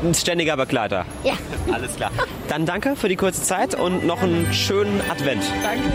Ein 0.04 0.14
ständiger 0.14 0.56
Begleiter. 0.56 1.06
Ja. 1.24 1.34
Alles 1.72 1.96
klar. 1.96 2.12
Dann 2.48 2.66
danke 2.66 2.96
für 2.96 3.10
die 3.10 3.16
kurze 3.16 3.42
Zeit 3.42 3.74
und 3.74 4.06
noch 4.06 4.22
einen 4.22 4.54
schönen 4.54 5.02
Advent. 5.10 5.44
Danke. 5.64 5.90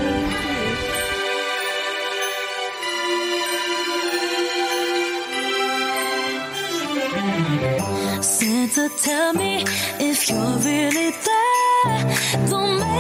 Santa, 8.21 8.89
tell 9.03 9.33
me 9.35 9.65
if 10.01 10.29
you're 10.29 10.57
really 10.65 11.13
there. 11.13 12.49
Don't 12.49 12.79
make 12.81 12.98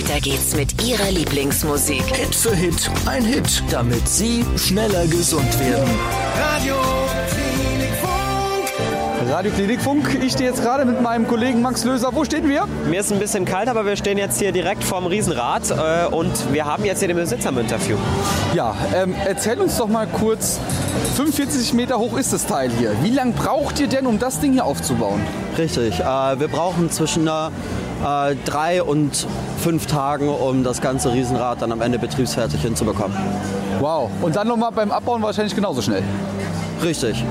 weiter 0.00 0.20
geht's 0.20 0.56
mit 0.56 0.82
ihrer 0.82 1.10
Lieblingsmusik. 1.10 2.02
Hit 2.16 2.34
für 2.34 2.54
Hit, 2.54 2.90
ein 3.06 3.22
Hit, 3.22 3.62
damit 3.70 4.08
Sie 4.08 4.44
schneller 4.56 5.06
gesund 5.06 5.58
werden. 5.60 5.90
Radio 6.40 6.76
Klinikfunk. 7.30 9.30
Radio 9.30 9.52
Klinikfunk. 9.52 10.18
Ich 10.24 10.32
stehe 10.32 10.48
jetzt 10.48 10.62
gerade 10.62 10.86
mit 10.86 11.02
meinem 11.02 11.28
Kollegen 11.28 11.60
Max 11.60 11.84
Löser. 11.84 12.14
Wo 12.14 12.24
stehen 12.24 12.48
wir? 12.48 12.66
Mir 12.88 13.00
ist 13.00 13.12
ein 13.12 13.18
bisschen 13.18 13.44
kalt, 13.44 13.68
aber 13.68 13.84
wir 13.84 13.96
stehen 13.96 14.16
jetzt 14.16 14.38
hier 14.38 14.52
direkt 14.52 14.84
vorm 14.84 15.06
Riesenrad 15.06 15.70
äh, 15.70 16.06
und 16.06 16.32
wir 16.52 16.64
haben 16.64 16.84
jetzt 16.84 17.00
hier 17.00 17.08
den 17.08 17.18
Besitzer 17.18 17.50
im 17.50 17.58
Interview. 17.58 17.96
Ja, 18.54 18.74
ähm, 18.94 19.14
erzähl 19.26 19.60
uns 19.60 19.76
doch 19.76 19.88
mal 19.88 20.06
kurz. 20.06 20.58
45 21.16 21.74
Meter 21.74 21.98
hoch 21.98 22.16
ist 22.16 22.32
das 22.32 22.46
Teil 22.46 22.70
hier. 22.78 22.94
Wie 23.02 23.10
lange 23.10 23.32
braucht 23.32 23.78
ihr 23.80 23.88
denn, 23.88 24.06
um 24.06 24.18
das 24.18 24.40
Ding 24.40 24.52
hier 24.52 24.64
aufzubauen? 24.64 25.20
Richtig. 25.58 26.00
Äh, 26.00 26.40
wir 26.40 26.48
brauchen 26.48 26.90
zwischen 26.90 27.26
äh, 27.26 27.50
äh, 28.04 28.36
drei 28.44 28.82
und 28.82 29.26
fünf 29.62 29.86
Tagen, 29.86 30.28
um 30.28 30.64
das 30.64 30.80
ganze 30.80 31.12
Riesenrad 31.12 31.62
dann 31.62 31.72
am 31.72 31.80
Ende 31.80 31.98
betriebsfertig 31.98 32.60
hinzubekommen. 32.62 33.16
Wow. 33.80 34.10
Und 34.22 34.36
dann 34.36 34.48
nochmal 34.48 34.72
beim 34.72 34.90
Abbauen 34.90 35.22
wahrscheinlich 35.22 35.54
genauso 35.54 35.82
schnell. 35.82 36.02
Richtig. 36.82 37.24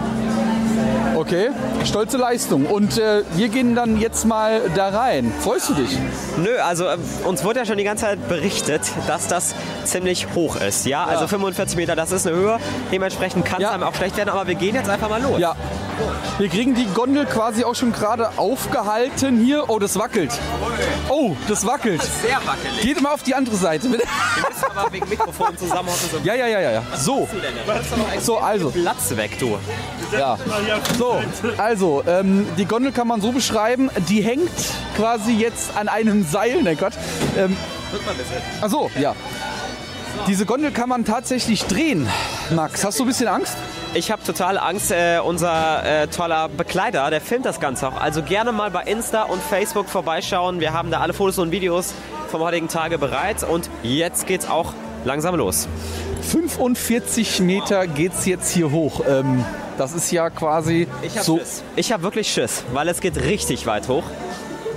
Okay, 1.16 1.50
stolze 1.84 2.16
Leistung. 2.18 2.66
Und 2.66 2.98
äh, 2.98 3.24
wir 3.36 3.50
gehen 3.50 3.76
dann 3.76 4.00
jetzt 4.00 4.26
mal 4.26 4.62
da 4.74 4.88
rein. 4.88 5.34
Freust 5.42 5.70
du 5.70 5.74
dich? 5.74 5.98
Nö, 6.38 6.58
also 6.64 6.86
äh, 6.86 6.98
uns 7.26 7.44
wurde 7.44 7.60
ja 7.60 7.66
schon 7.66 7.78
die 7.78 7.84
ganze 7.84 8.06
Zeit 8.06 8.30
berichtet, 8.30 8.82
dass 9.06 9.28
das 9.28 9.54
ziemlich 9.84 10.28
hoch 10.34 10.56
ist. 10.56 10.86
Ja, 10.86 11.04
also 11.04 11.28
45 11.28 11.76
Meter, 11.76 11.98
das 11.98 12.14
ist 12.14 12.26
eine 12.26 12.38
Höhe. 12.38 12.58
Dementsprechend 12.92 13.44
kann 13.44 13.62
es 13.62 13.68
einem 13.68 13.84
auch 13.84 13.96
schlecht 13.96 14.16
werden, 14.16 14.30
aber 14.30 14.48
wir 14.48 14.56
gehen 14.56 14.76
jetzt 14.76 14.90
einfach 14.90 15.10
mal 15.10 15.22
los. 15.22 15.40
Ja. 15.40 15.56
Wir 16.38 16.50
kriegen 16.50 16.76
die 16.76 16.86
Gondel 16.94 17.26
quasi 17.26 17.64
auch 17.64 17.76
schon 17.76 17.92
gerade 17.92 18.38
aufgehalten 18.38 19.44
hier. 19.44 19.70
Oh, 19.70 19.80
das 19.80 19.98
wackelt. 19.98 20.32
Oh, 21.10 21.36
das 21.48 21.66
wackelt. 21.66 22.02
Sehr 22.02 22.38
wackelig. 22.46 22.82
Geht 22.82 23.02
mal 23.02 23.14
auf 23.14 23.24
die 23.24 23.36
andere 23.36 23.56
Seite, 23.56 23.90
bitte. 23.90 24.04
Wir 24.36 24.50
müssen 24.50 24.78
aber 24.78 24.94
wegen 24.94 25.10
Mikrofon 25.10 25.58
zusammenhocken. 25.58 26.10
So. 26.12 26.18
Ja, 26.24 26.36
ja, 26.36 26.48
ja, 26.48 26.60
ja, 26.62 26.72
ja. 26.72 26.84
So. 26.96 27.28
So, 28.20 28.38
also. 28.38 28.70
Platz 28.70 29.16
weg, 29.16 29.38
du. 29.40 29.58
Ja. 30.12 30.38
So, 30.98 31.22
also, 31.58 32.04
ähm, 32.08 32.48
die 32.58 32.66
Gondel 32.66 32.92
kann 32.92 33.08
man 33.08 33.22
so 33.22 33.32
beschreiben, 33.32 33.90
die 34.10 34.22
hängt 34.22 34.50
quasi 34.96 35.34
jetzt 35.34 35.76
an 35.76 35.88
einem 35.88 36.26
Seil, 36.26 36.64
ne 36.64 36.76
Gott. 36.76 36.94
Ähm, 37.38 37.56
ach 38.62 38.70
so, 38.70 38.90
ja. 39.00 39.16
Diese 40.28 40.46
Gondel 40.46 40.72
kann 40.72 40.90
man 40.90 41.06
tatsächlich 41.06 41.66
drehen. 41.66 42.08
Max, 42.52 42.84
hast 42.84 43.00
du 43.00 43.04
ein 43.04 43.08
bisschen 43.08 43.28
Angst? 43.28 43.56
Ich 43.95 44.12
habe 44.12 44.23
total 44.23 44.58
Angst. 44.60 44.91
Äh, 44.91 45.19
unser 45.19 45.84
äh, 45.84 46.08
toller 46.08 46.47
Begleiter, 46.47 47.10
der 47.10 47.21
filmt 47.21 47.45
das 47.45 47.60
Ganze 47.60 47.88
auch. 47.88 47.99
Also 47.99 48.21
gerne 48.21 48.52
mal 48.52 48.69
bei 48.69 48.84
Insta 48.84 49.23
und 49.23 49.41
Facebook 49.41 49.89
vorbeischauen. 49.89 50.60
Wir 50.60 50.73
haben 50.73 50.91
da 50.91 50.99
alle 50.99 51.13
Fotos 51.13 51.39
und 51.39 51.52
Videos 51.52 51.93
vom 52.30 52.41
heutigen 52.41 52.67
Tage 52.67 52.99
bereit. 52.99 53.43
Und 53.43 53.69
jetzt 53.82 54.28
geht's 54.28 54.47
auch 54.47 54.73
langsam 55.06 55.36
los. 55.36 55.67
45 56.21 57.39
Meter 57.39 57.88
geht's 57.88 58.25
jetzt 58.28 58.52
hier 58.52 58.71
hoch. 58.71 59.02
Ähm, 59.08 59.43
das 59.78 59.93
ist 59.93 60.12
ja 60.12 60.30
quasi 60.30 60.88
Ich 61.02 61.15
habe 61.15 61.25
so. 61.25 61.38
Schiss. 61.39 61.63
Ich 61.75 61.91
habe 61.91 62.04
wirklich 62.04 62.32
Schiss, 62.32 62.63
weil 62.73 62.88
es 62.89 63.02
geht 63.02 63.17
richtig 63.17 63.65
weit 63.65 63.88
hoch. 63.88 64.04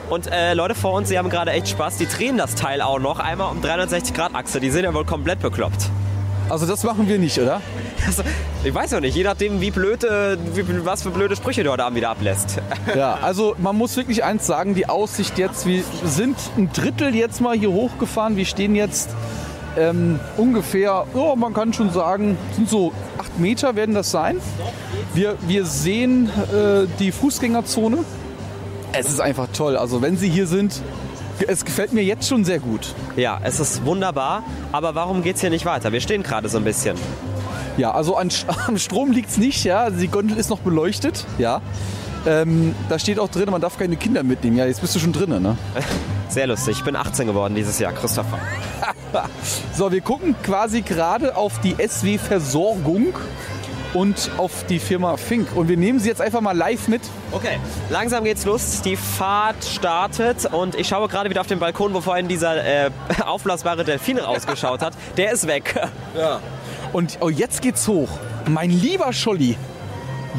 Und 0.08 0.30
äh, 0.30 0.54
Leute 0.54 0.74
vor 0.74 0.92
uns, 0.94 1.10
die 1.10 1.18
haben 1.18 1.28
gerade 1.28 1.50
echt 1.50 1.68
Spaß. 1.68 1.98
Die 1.98 2.06
drehen 2.06 2.38
das 2.38 2.54
Teil 2.54 2.80
auch 2.80 2.98
noch 2.98 3.18
einmal 3.18 3.50
um 3.50 3.60
360 3.60 4.14
Grad 4.14 4.34
Achse. 4.34 4.58
Die 4.58 4.70
sind 4.70 4.84
ja 4.84 4.94
wohl 4.94 5.04
komplett 5.04 5.40
bekloppt. 5.40 5.90
Also 6.52 6.66
das 6.66 6.84
machen 6.84 7.08
wir 7.08 7.18
nicht, 7.18 7.38
oder? 7.38 7.62
Also, 8.06 8.22
ich 8.62 8.74
weiß 8.74 8.90
noch 8.90 9.00
nicht, 9.00 9.16
je 9.16 9.24
nachdem, 9.24 9.62
wie 9.62 9.70
blöde, 9.70 10.36
wie, 10.52 10.84
was 10.84 11.02
für 11.02 11.08
blöde 11.08 11.34
Sprüche 11.34 11.64
du 11.64 11.70
heute 11.70 11.82
Abend 11.82 11.96
wieder 11.96 12.10
ablässt. 12.10 12.60
Ja, 12.94 13.18
also 13.22 13.56
man 13.56 13.78
muss 13.78 13.96
wirklich 13.96 14.22
eins 14.22 14.46
sagen, 14.46 14.74
die 14.74 14.86
Aussicht 14.86 15.38
jetzt, 15.38 15.64
wir 15.64 15.82
sind 16.04 16.36
ein 16.58 16.70
Drittel 16.70 17.14
jetzt 17.14 17.40
mal 17.40 17.56
hier 17.56 17.72
hochgefahren. 17.72 18.36
Wir 18.36 18.44
stehen 18.44 18.74
jetzt 18.74 19.08
ähm, 19.78 20.20
ungefähr, 20.36 21.06
oh, 21.14 21.36
man 21.36 21.54
kann 21.54 21.72
schon 21.72 21.90
sagen, 21.90 22.36
sind 22.54 22.68
so 22.68 22.92
acht 23.16 23.38
Meter 23.38 23.74
werden 23.74 23.94
das 23.94 24.10
sein. 24.10 24.36
Wir, 25.14 25.36
wir 25.46 25.64
sehen 25.64 26.28
äh, 26.28 26.86
die 26.98 27.12
Fußgängerzone. 27.12 28.04
Es 28.92 29.08
ist 29.08 29.22
einfach 29.22 29.48
toll. 29.54 29.78
Also 29.78 30.02
wenn 30.02 30.18
Sie 30.18 30.28
hier 30.28 30.46
sind, 30.46 30.82
Es 31.46 31.64
gefällt 31.64 31.92
mir 31.92 32.04
jetzt 32.04 32.28
schon 32.28 32.44
sehr 32.44 32.58
gut. 32.58 32.94
Ja, 33.16 33.40
es 33.42 33.58
ist 33.60 33.84
wunderbar. 33.84 34.44
Aber 34.70 34.94
warum 34.94 35.22
geht's 35.22 35.40
hier 35.40 35.50
nicht 35.50 35.64
weiter? 35.64 35.92
Wir 35.92 36.00
stehen 36.00 36.22
gerade 36.22 36.48
so 36.48 36.58
ein 36.58 36.64
bisschen. 36.64 36.96
Ja, 37.76 37.92
also 37.92 38.16
an, 38.16 38.30
am 38.66 38.78
Strom 38.78 39.12
liegt 39.12 39.30
es 39.30 39.38
nicht, 39.38 39.64
ja. 39.64 39.80
Also 39.80 39.98
Die 39.98 40.08
Gondel 40.08 40.36
ist 40.36 40.50
noch 40.50 40.60
beleuchtet, 40.60 41.26
ja. 41.38 41.60
Ähm, 42.24 42.74
da 42.88 42.98
steht 42.98 43.18
auch 43.18 43.28
drin, 43.28 43.50
man 43.50 43.60
darf 43.60 43.78
keine 43.78 43.96
Kinder 43.96 44.22
mitnehmen. 44.22 44.56
Ja, 44.56 44.66
jetzt 44.66 44.80
bist 44.80 44.94
du 44.94 45.00
schon 45.00 45.12
drinnen, 45.12 45.42
ne? 45.42 45.56
Sehr 46.28 46.46
lustig. 46.46 46.78
Ich 46.78 46.84
bin 46.84 46.94
18 46.96 47.26
geworden 47.26 47.54
dieses 47.54 47.78
Jahr, 47.78 47.92
Christopher. 47.92 48.38
So, 49.74 49.92
wir 49.92 50.00
gucken 50.00 50.34
quasi 50.42 50.80
gerade 50.80 51.36
auf 51.36 51.60
die 51.60 51.76
SW 51.86 52.16
Versorgung 52.16 53.12
und 53.94 54.30
auf 54.38 54.64
die 54.68 54.78
Firma 54.78 55.16
Fink. 55.16 55.48
Und 55.54 55.68
wir 55.68 55.76
nehmen 55.76 55.98
sie 55.98 56.08
jetzt 56.08 56.20
einfach 56.20 56.40
mal 56.40 56.56
live 56.56 56.88
mit. 56.88 57.02
Okay, 57.30 57.58
langsam 57.90 58.24
geht's 58.24 58.44
los. 58.44 58.82
Die 58.82 58.96
Fahrt 58.96 59.64
startet 59.64 60.46
und 60.52 60.74
ich 60.74 60.88
schaue 60.88 61.08
gerade 61.08 61.30
wieder 61.30 61.40
auf 61.40 61.46
den 61.46 61.58
Balkon, 61.58 61.94
wo 61.94 62.00
vorhin 62.00 62.28
dieser 62.28 62.64
äh, 62.64 62.90
aufblasbare 63.24 63.84
Delfin 63.84 64.18
rausgeschaut 64.18 64.82
hat. 64.82 64.94
Der 65.16 65.32
ist 65.32 65.46
weg. 65.46 65.74
Ja. 66.16 66.40
Und 66.92 67.16
oh, 67.20 67.30
jetzt 67.30 67.62
geht's 67.62 67.88
hoch. 67.88 68.10
Mein 68.46 68.68
lieber 68.68 69.14
Scholli. 69.14 69.56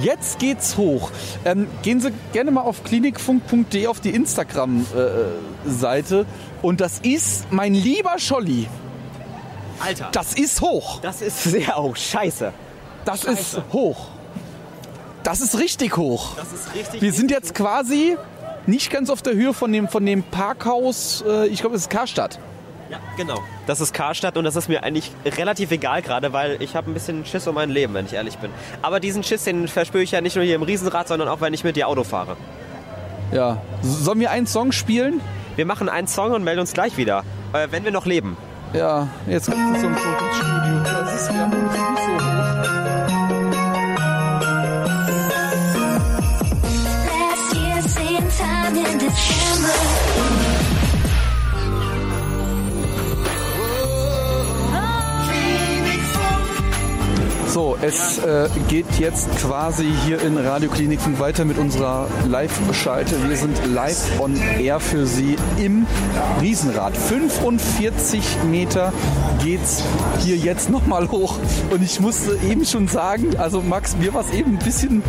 Jetzt 0.02 0.38
geht's 0.38 0.78
hoch. 0.78 1.10
Ähm, 1.46 1.68
gehen 1.82 2.00
Sie 2.00 2.12
gerne 2.32 2.52
mal 2.52 2.62
auf 2.62 2.84
klinikfunk.de 2.84 3.88
auf 3.88 4.00
die 4.00 4.12
Instagram-Seite. 4.12 6.28
und 6.62 6.80
das 6.80 7.00
ist, 7.00 7.52
mein 7.52 7.74
lieber 7.74 8.20
Scholli, 8.20 8.68
Alter. 9.80 10.10
das 10.12 10.36
ist 10.36 10.62
hoch. 10.62 11.00
Das 11.02 11.24
ist 11.24 11.42
sehr 11.44 11.76
hoch. 11.76 11.96
Scheiße. 11.96 12.54
Das 13.06 13.24
Scheiße. 13.24 13.58
ist 13.58 13.74
hoch. 13.74 14.08
Das 15.24 15.42
ist 15.42 15.58
richtig 15.58 15.98
hoch. 15.98 16.36
Das 16.36 16.52
ist 16.52 16.74
richtig. 16.76 17.02
Wir 17.02 17.13
sind 17.13 17.32
jetzt 17.32 17.56
quasi 17.56 18.18
nicht 18.68 18.92
ganz 18.92 19.10
auf 19.10 19.22
der 19.22 19.34
Höhe 19.34 19.54
von 19.54 19.72
dem, 19.72 19.88
von 19.88 20.06
dem 20.06 20.24
Parkhaus, 20.24 21.24
äh, 21.28 21.48
ich 21.48 21.62
glaube, 21.62 21.76
es 21.76 21.84
ist 21.84 21.89
Karstadt. 21.89 22.39
Ja, 22.89 23.00
genau. 23.18 23.39
Das 23.66 23.82
ist 23.82 23.94
Karstadt 23.94 24.38
und 24.38 24.44
das 24.44 24.56
ist 24.56 24.70
mir 24.70 24.84
eigentlich 24.84 25.12
relativ 25.26 25.72
egal 25.72 26.02
gerade, 26.02 26.32
weil 26.32 26.62
ich 26.62 26.76
habe 26.76 26.92
ein 26.92 26.94
bisschen 26.94 27.26
Schiss 27.26 27.48
um 27.48 27.56
mein 27.56 27.70
Leben, 27.70 27.94
wenn 27.94 28.06
ich 28.06 28.13
ehrlich 28.13 28.38
bin. 28.38 28.52
Aber 28.82 29.00
diesen 29.00 29.24
Schiss, 29.24 29.46
den 29.46 29.68
verspüre 29.68 30.04
ich 30.04 30.12
ja 30.12 30.22
nicht 30.22 30.36
nur 30.36 30.46
hier 30.46 30.56
im 30.56 30.63
Riesenrad, 30.63 31.08
sondern 31.08 31.28
auch, 31.28 31.42
wenn 31.42 31.54
ich 31.54 31.63
mit 31.63 31.76
dir 31.76 31.88
Auto 31.88 32.04
fahre. 32.04 32.38
Ja. 33.32 33.62
Sollen 33.82 34.20
wir 34.20 34.30
einen 34.32 34.46
Song 34.48 34.72
spielen? 34.72 35.22
Wir 35.56 35.66
machen 35.66 35.89
einen 35.89 36.08
Song 36.08 36.34
und 36.34 36.44
melden 36.44 36.60
uns 36.60 36.74
gleich 36.74 36.98
wieder, 36.98 37.24
äh, 37.54 37.68
wenn 37.72 37.84
wir 37.84 37.92
noch 37.92 38.06
leben. 38.06 38.38
Ja, 38.74 39.08
jetzt 39.28 39.50
kommt 39.50 39.78
Foto 39.78 39.88
ins 39.88 40.36
Studio. 40.36 40.84
Das 40.84 41.22
ist 41.22 41.32
ja 41.32 41.48
nicht 41.48 41.74
so 41.74 41.80
hoch. 41.80 42.83
So, 57.54 57.78
es 57.80 58.18
äh, 58.18 58.50
geht 58.68 58.98
jetzt 58.98 59.30
quasi 59.38 59.86
hier 60.08 60.20
in 60.24 60.39
Radiokliniken 60.39 61.20
weiter 61.20 61.46
mit 61.46 61.60
unserer 61.60 62.08
Live-Schalte. 62.28 63.30
Wir 63.30 63.38
sind 63.38 63.56
live 63.68 64.20
on 64.20 64.36
air 64.60 64.80
für 64.80 65.06
Sie 65.06 65.36
im 65.60 65.86
Riesenrad. 66.42 66.98
45 66.98 68.24
Meter 68.50 68.92
geht's 69.44 69.84
hier 70.22 70.36
jetzt 70.36 70.72
nochmal 70.72 71.12
hoch. 71.12 71.38
Und 71.70 71.84
ich 71.84 72.00
musste 72.00 72.39
eben 72.50 72.66
schon 72.66 72.88
sagen, 72.88 73.38
also 73.38 73.62
Max, 73.62 73.96
mir 73.98 74.16
war 74.16 74.22
es 74.22 74.34
eben 74.34 74.54
ein 74.54 74.60
bisschen, 74.66 75.04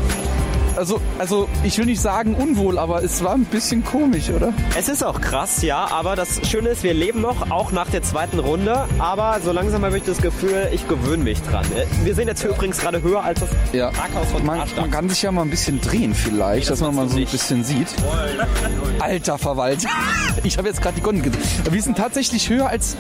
also, 0.77 1.01
also 1.19 1.49
ich 1.63 1.79
will 1.79 1.87
nicht 1.87 2.01
sagen 2.01 2.35
unwohl, 2.35 2.79
aber 2.79 3.03
es 3.03 3.23
war 3.23 3.35
ein 3.35 3.45
bisschen 3.45 3.85
komisch, 3.85 4.31
oder? 4.31 4.53
Es 4.77 4.89
ist 4.89 5.03
auch 5.05 5.21
krass, 5.21 5.63
ja, 5.63 5.89
aber 5.91 6.17
das 6.17 6.41
Schöne 6.49 6.71
ist, 6.71 6.83
wir 6.83 6.95
leben 6.95 7.21
noch, 7.21 7.51
auch 7.51 7.73
nach 7.73 7.89
der 7.91 8.03
zweiten 8.03 8.39
Runde. 8.39 8.87
Aber 8.99 9.39
so 9.43 9.53
langsam 9.53 9.85
habe 9.85 9.97
ich 9.99 10.05
das 10.05 10.19
Gefühl, 10.19 10.69
ich 10.73 10.87
gewöhne 10.89 11.25
mich 11.25 11.41
dran. 11.43 11.65
Wir 12.03 12.15
sind 12.15 12.29
jetzt 12.29 12.45
übrigens 12.45 12.79
gerade 12.79 13.03
höher 13.03 13.23
als 13.23 13.41
das 13.41 13.49
Ja. 13.73 13.91
Parkhaus 13.91 14.31
von 14.31 14.45
Man, 14.45 14.61
man 14.77 14.91
kann 14.91 15.09
sich 15.09 15.23
ja 15.23 15.33
mal 15.33 15.43
ein 15.43 15.51
bisschen 15.51 15.81
drehen 15.81 16.15
vielleicht, 16.15 16.71
dass 16.71 16.81
man 16.81 16.95
mal 16.95 17.09
so 17.09 17.17
ein 17.17 17.25
bisschen 17.25 17.65
sieht. 17.65 17.89
Alter 18.99 19.39
Verwalter. 19.39 19.89
Ich 20.43 20.59
habe 20.59 20.69
jetzt 20.69 20.83
gerade 20.83 20.97
die 20.97 21.01
Gondel 21.01 21.23
gedreht. 21.23 21.43
Wir 21.71 21.81
sind 21.81 21.97
tatsächlich 21.97 22.51
höher 22.51 22.69
als 22.69 22.97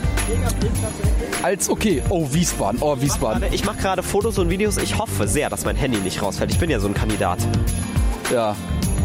als 1.44 1.68
okay. 1.68 2.02
Oh 2.08 2.26
Wiesbaden. 2.32 2.80
Oh 2.80 2.98
Wiesbaden. 2.98 3.52
Ich 3.52 3.66
mache 3.66 3.76
gerade 3.76 4.02
Fotos 4.02 4.38
und 4.38 4.48
Videos. 4.48 4.78
Ich 4.78 4.96
hoffe 4.96 5.28
sehr, 5.28 5.50
dass 5.50 5.66
mein 5.66 5.76
Handy 5.76 5.98
nicht 5.98 6.22
rausfällt. 6.22 6.50
Ich 6.50 6.58
bin 6.58 6.70
ja 6.70 6.80
so 6.80 6.88
ein 6.88 6.94
Kandidat. 6.94 7.38
Ja. 8.32 8.56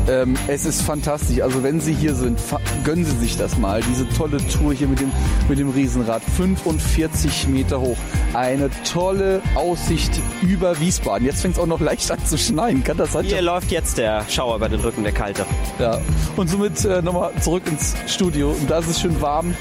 Ähm, 0.10 0.34
es 0.48 0.66
ist 0.66 0.82
fantastisch. 0.82 1.42
Also 1.42 1.62
wenn 1.62 1.80
Sie 1.80 1.94
hier 1.94 2.16
sind, 2.16 2.40
gönnen 2.84 3.06
Sie 3.06 3.16
sich 3.18 3.38
das 3.38 3.58
mal. 3.58 3.82
Diese 3.82 4.10
tolle 4.10 4.38
Tour 4.48 4.74
hier 4.74 4.88
mit 4.88 5.00
dem, 5.00 5.12
mit 5.48 5.60
dem 5.60 5.70
Riesenrad. 5.70 6.24
45 6.36 7.48
Meter 7.48 7.80
hoch. 7.80 7.98
Eine 8.34 8.70
tolle 8.92 9.42
Aussicht 9.54 10.12
über 10.42 10.80
Wiesbaden. 10.80 11.26
Jetzt 11.26 11.42
fängt 11.42 11.56
es 11.56 11.60
auch 11.60 11.68
noch 11.68 11.80
leicht 11.80 12.10
an 12.12 12.26
zu 12.26 12.38
schneien. 12.38 12.84
Kann 12.84 12.98
das 12.98 13.14
sein? 13.14 13.26
Hier 13.26 13.42
läuft 13.42 13.72
jetzt 13.72 13.98
der 13.98 14.26
Schauer 14.28 14.56
über 14.56 14.70
den 14.70 14.80
Rücken, 14.80 15.04
der 15.04 15.14
kalte. 15.14 15.46
Ja. 15.78 16.00
Und 16.36 16.50
somit 16.50 16.84
äh, 16.86 17.02
nochmal 17.04 17.32
zurück 17.42 17.64
ins 17.68 17.96
Studio. 18.08 18.50
Und 18.50 18.70
da 18.70 18.80
ist 18.80 18.90
es 18.90 19.00
schön 19.00 19.22
warm. 19.22 19.54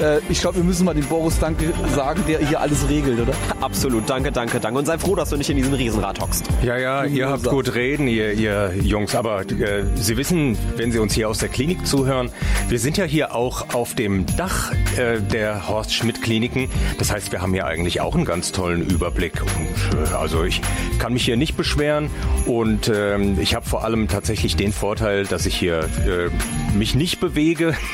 Äh, 0.00 0.20
ich 0.28 0.40
glaube, 0.40 0.56
wir 0.56 0.64
müssen 0.64 0.84
mal 0.84 0.94
dem 0.94 1.06
Boris 1.06 1.38
Danke 1.38 1.72
sagen, 1.94 2.22
der 2.28 2.38
hier 2.38 2.60
alles 2.60 2.88
regelt, 2.88 3.20
oder? 3.20 3.32
Absolut, 3.60 4.08
danke, 4.08 4.30
danke, 4.30 4.60
danke. 4.60 4.78
Und 4.78 4.86
sei 4.86 4.98
froh, 4.98 5.16
dass 5.16 5.30
du 5.30 5.36
nicht 5.36 5.50
in 5.50 5.56
diesem 5.56 5.74
Riesenrad 5.74 6.20
hockst. 6.20 6.44
Ja, 6.62 6.76
ja, 6.76 7.04
ihr 7.04 7.28
habt 7.28 7.44
gut 7.44 7.74
reden, 7.74 8.06
ihr, 8.06 8.32
ihr 8.32 8.74
Jungs, 8.80 9.14
aber 9.14 9.40
äh, 9.40 9.84
Sie 9.96 10.16
wissen, 10.16 10.56
wenn 10.76 10.92
Sie 10.92 10.98
uns 10.98 11.14
hier 11.14 11.28
aus 11.28 11.38
der 11.38 11.48
Klinik 11.48 11.86
zuhören, 11.86 12.30
wir 12.68 12.78
sind 12.78 12.96
ja 12.96 13.04
hier 13.04 13.34
auch 13.34 13.74
auf 13.74 13.94
dem 13.94 14.24
Dach 14.36 14.72
äh, 14.96 15.20
der 15.20 15.68
Horst 15.68 15.94
Schmidt 15.94 16.22
Kliniken. 16.22 16.68
Das 16.98 17.10
heißt, 17.10 17.32
wir 17.32 17.42
haben 17.42 17.52
hier 17.52 17.66
eigentlich 17.66 18.00
auch 18.00 18.14
einen 18.14 18.24
ganz 18.24 18.52
tollen 18.52 18.88
Überblick. 18.88 19.42
Und, 19.42 19.98
äh, 19.98 20.14
also 20.14 20.44
ich 20.44 20.60
kann 20.98 21.12
mich 21.12 21.24
hier 21.24 21.36
nicht 21.36 21.56
beschweren 21.56 22.10
und 22.46 22.90
ähm, 22.94 23.38
ich 23.40 23.54
habe 23.54 23.66
vor 23.66 23.84
allem 23.84 24.08
tatsächlich 24.08 24.56
den 24.56 24.72
Vorteil, 24.72 25.26
dass 25.26 25.46
ich 25.46 25.56
hier 25.56 25.80
äh, 25.80 26.76
mich 26.76 26.94
nicht 26.94 27.20
bewege. 27.20 27.74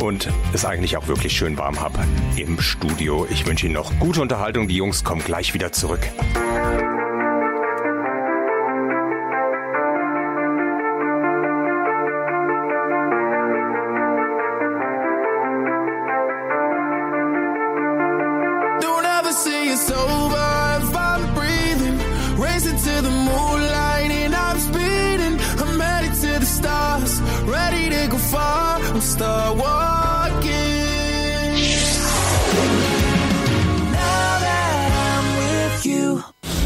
Und 0.00 0.28
es 0.54 0.64
eigentlich 0.64 0.96
auch 0.96 1.08
wirklich 1.08 1.34
schön 1.34 1.58
warm 1.58 1.78
habe 1.78 1.98
im 2.36 2.58
Studio. 2.58 3.26
Ich 3.30 3.46
wünsche 3.46 3.66
Ihnen 3.66 3.74
noch 3.74 3.92
gute 3.98 4.22
Unterhaltung. 4.22 4.66
Die 4.66 4.76
Jungs 4.76 5.04
kommen 5.04 5.22
gleich 5.22 5.52
wieder 5.52 5.72
zurück. 5.72 6.00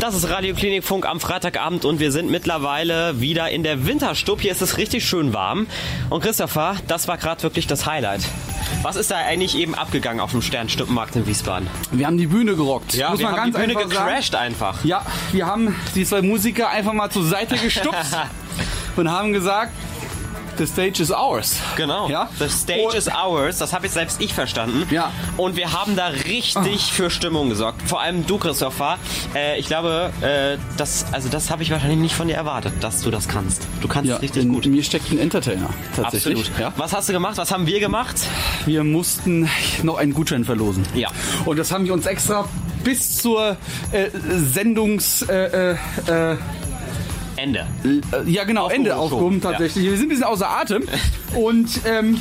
Das 0.04 0.14
ist 0.14 0.28
Radio 0.28 0.54
Klinikfunk 0.54 1.06
am 1.06 1.18
Freitagabend 1.18 1.86
und 1.86 1.98
wir 1.98 2.12
sind 2.12 2.30
mittlerweile 2.30 3.22
wieder 3.22 3.48
in 3.48 3.62
der 3.62 3.86
Winterstub. 3.86 4.38
Hier 4.42 4.52
ist 4.52 4.60
es 4.60 4.76
richtig 4.76 5.02
schön 5.08 5.32
warm. 5.32 5.66
Und 6.10 6.22
Christopher, 6.22 6.76
das 6.88 7.08
war 7.08 7.16
gerade 7.16 7.42
wirklich 7.42 7.66
das 7.66 7.86
Highlight. 7.86 8.20
Was 8.82 8.96
ist 8.96 9.10
da 9.10 9.16
eigentlich 9.16 9.56
eben 9.56 9.74
abgegangen 9.74 10.20
auf 10.20 10.32
dem 10.32 10.42
Sternstuppenmarkt 10.42 11.16
in 11.16 11.26
Wiesbaden? 11.26 11.70
Wir 11.90 12.06
haben 12.06 12.18
die 12.18 12.26
Bühne 12.26 12.54
gerockt. 12.54 12.92
Ja, 12.92 13.12
Muss 13.12 13.20
wir 13.20 13.30
man 13.30 13.40
haben 13.40 13.52
ganz 13.52 13.56
die 13.56 13.62
Bühne 13.62 13.78
einfach 13.78 13.94
sagen. 13.94 14.06
gecrashed 14.10 14.34
einfach. 14.34 14.84
Ja, 14.84 15.06
wir 15.32 15.46
haben 15.46 15.74
die 15.94 16.04
zwei 16.04 16.20
Musiker 16.20 16.68
einfach 16.68 16.92
mal 16.92 17.08
zur 17.08 17.24
Seite 17.24 17.56
gestupst 17.56 18.14
und 18.96 19.10
haben 19.10 19.32
gesagt, 19.32 19.72
the 20.58 20.66
stage 20.66 21.00
is 21.00 21.10
ours. 21.10 21.56
Genau. 21.76 22.08
Ja? 22.08 22.28
The 22.38 22.48
stage 22.48 22.96
is 22.96 23.08
ours. 23.08 23.58
Das 23.58 23.72
habe 23.72 23.86
ich 23.86 23.92
selbst 23.92 24.20
ich 24.20 24.32
verstanden. 24.34 24.86
Ja. 24.90 25.12
Und 25.36 25.56
wir 25.56 25.72
haben 25.72 25.96
da 25.96 26.06
richtig 26.08 26.92
für 26.92 27.10
Stimmung 27.10 27.48
gesorgt. 27.48 27.82
Vor 27.86 28.00
allem 28.00 28.26
du, 28.26 28.38
Christopher. 28.38 28.98
Äh, 29.34 29.58
ich 29.58 29.66
glaube, 29.66 30.12
äh, 30.20 30.58
das, 30.76 31.06
also 31.12 31.28
das 31.28 31.50
habe 31.50 31.62
ich 31.62 31.70
wahrscheinlich 31.70 31.98
nicht 31.98 32.14
von 32.14 32.28
dir 32.28 32.34
erwartet, 32.34 32.72
dass 32.80 33.02
du 33.02 33.10
das 33.10 33.28
kannst. 33.28 33.66
Du 33.80 33.88
kannst 33.88 34.08
Ja, 34.10 34.16
richtig 34.16 34.44
in 34.44 34.52
gut. 34.52 34.66
mir 34.66 34.82
steckt 34.82 35.10
ein 35.10 35.18
Entertainer. 35.18 35.70
Tatsächlich. 35.96 36.38
Absolut. 36.38 36.60
Ja. 36.60 36.72
Was 36.76 36.92
hast 36.92 37.08
du 37.08 37.12
gemacht? 37.12 37.36
Was 37.36 37.50
haben 37.50 37.66
wir 37.66 37.80
gemacht? 37.80 38.16
Wir 38.66 38.84
mussten 38.84 39.48
noch 39.82 39.96
einen 39.98 40.14
Gutschein 40.14 40.44
verlosen. 40.44 40.84
Ja. 40.94 41.08
Und 41.44 41.58
das 41.58 41.72
haben 41.72 41.84
wir 41.84 41.92
uns 41.92 42.06
extra 42.06 42.48
bis 42.82 43.16
zur 43.18 43.56
äh, 43.92 44.10
Sendungs... 44.12 45.22
Äh, 45.22 45.72
äh, 46.06 46.32
äh, 46.32 46.36
Ende. 47.44 47.66
Äh, 47.84 48.30
Ja, 48.30 48.44
genau, 48.44 48.68
Ende 48.68 48.96
aufgehoben 48.96 49.40
tatsächlich. 49.40 49.84
Wir 49.84 49.92
sind 49.96 50.06
ein 50.06 50.08
bisschen 50.08 50.24
außer 50.24 50.48
Atem. 50.48 50.82
Und 51.36 51.68
ähm, 51.86 52.18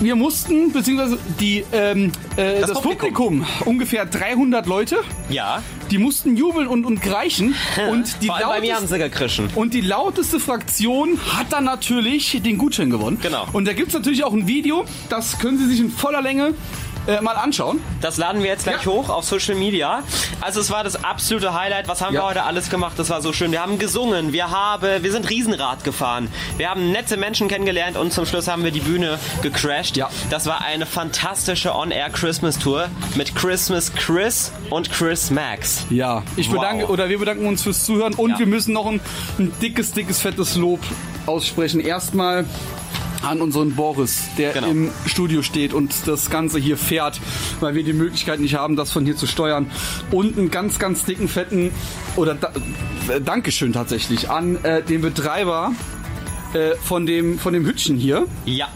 wir 0.00 0.16
mussten, 0.16 0.72
beziehungsweise 0.72 1.18
die, 1.40 1.64
ähm, 1.72 2.10
äh, 2.36 2.60
das, 2.60 2.70
Das 2.70 2.80
Publikum. 2.82 3.44
ungefähr 3.64 4.04
300 4.06 4.66
Leute, 4.66 4.96
Ja. 5.28 5.62
Die 5.90 5.98
mussten 5.98 6.36
jubeln 6.38 6.68
und, 6.68 6.86
und 6.86 7.02
greichen. 7.02 7.54
Und 7.90 8.22
die 8.22 8.28
lauteste- 8.28 9.50
und 9.56 9.74
die 9.74 9.82
lauteste 9.82 10.40
Fraktion 10.40 11.18
hat 11.36 11.52
dann 11.52 11.64
natürlich 11.64 12.40
den 12.42 12.56
Gutschein 12.56 12.88
gewonnen. 12.88 13.18
Genau. 13.20 13.46
Und 13.52 13.68
da 13.68 13.74
gibt 13.74 13.88
es 13.88 13.94
natürlich 13.94 14.24
auch 14.24 14.32
ein 14.32 14.46
Video, 14.48 14.86
das 15.10 15.38
können 15.38 15.58
Sie 15.58 15.66
sich 15.66 15.80
in 15.80 15.90
voller 15.90 16.22
Länge 16.22 16.54
äh, 17.06 17.20
mal 17.20 17.34
anschauen. 17.36 17.80
Das 18.00 18.16
laden 18.16 18.42
wir 18.42 18.50
jetzt 18.50 18.64
gleich 18.64 18.86
hoch 18.86 19.08
auf 19.08 19.24
Social 19.24 19.54
Media. 19.54 20.02
Also 20.40 20.60
es 20.60 20.70
war 20.70 20.84
das 20.84 21.02
absolute 21.04 21.54
Highlight. 21.54 21.88
Was 21.88 22.00
haben 22.00 22.14
Ja. 22.14 22.22
wir 22.22 22.26
heute 22.28 22.42
alles 22.44 22.70
gemacht? 22.70 22.94
Das 22.98 23.10
war 23.10 23.20
so 23.22 23.32
schön. 23.32 23.52
Wir 23.52 23.60
haben 23.62 23.78
gesungen, 23.78 24.32
wir 24.32 24.50
haben, 24.50 25.02
wir 25.02 25.12
sind 25.12 25.28
Riesenrad 25.28 25.84
gefahren, 25.84 26.28
wir 26.56 26.68
haben 26.70 26.92
nette 26.92 27.16
Menschen 27.16 27.48
kennengelernt 27.48 27.96
und 27.96 28.12
zum 28.12 28.26
Schluss 28.26 28.48
haben 28.48 28.64
wir 28.64 28.70
die 28.70 28.80
Bühne 28.80 29.18
gecrashed. 29.42 29.96
Ja. 29.96 30.08
Das 30.30 30.46
war 30.46 30.60
eine 30.62 30.86
fantastische 30.86 31.74
On-Air 31.74 32.10
Christmas 32.10 32.58
Tour 32.58 32.88
mit 33.14 33.34
Christmas 33.34 33.92
Chris 33.94 34.52
und 34.70 34.90
Chris 34.90 35.30
Max. 35.30 35.84
Ja, 35.90 36.22
ich 36.36 36.48
Wow. 36.48 36.56
bedanke 36.60 36.86
oder 36.86 37.08
wir 37.08 37.18
bedanken 37.18 37.46
uns 37.46 37.62
fürs 37.62 37.84
Zuhören 37.84 38.14
und 38.14 38.30
Ja. 38.32 38.38
wir 38.40 38.46
müssen 38.46 38.72
noch 38.72 38.86
ein, 38.86 39.00
ein 39.38 39.52
dickes, 39.60 39.92
dickes, 39.92 40.20
fettes 40.20 40.56
Lob 40.56 40.80
aussprechen. 41.26 41.80
Erstmal 41.80 42.44
an 43.22 43.40
unseren 43.40 43.74
Boris, 43.74 44.22
der 44.38 44.52
Genau. 44.52 44.68
im 44.68 44.90
Studio 45.06 45.42
steht 45.42 45.72
und 45.72 45.94
das 46.06 46.30
Ganze 46.30 46.58
hier 46.58 46.76
fährt, 46.76 47.20
weil 47.60 47.74
wir 47.74 47.84
die 47.84 47.92
Möglichkeit 47.92 48.40
nicht 48.40 48.54
haben, 48.54 48.76
das 48.76 48.92
von 48.92 49.04
hier 49.04 49.16
zu 49.16 49.26
steuern. 49.26 49.70
Und 50.10 50.38
einen 50.38 50.50
ganz, 50.50 50.78
ganz 50.78 51.04
dicken, 51.04 51.28
fetten 51.28 51.70
oder 52.16 52.34
da, 52.34 52.52
äh, 53.08 53.20
Dankeschön 53.20 53.72
tatsächlich 53.72 54.30
an 54.30 54.62
äh, 54.64 54.82
den 54.82 55.00
Betreiber 55.02 55.72
äh, 56.54 56.74
von 56.82 57.06
dem 57.06 57.38
von 57.38 57.52
dem 57.52 57.64
Hütchen 57.66 57.96
hier. 57.96 58.26
Ja. 58.44 58.68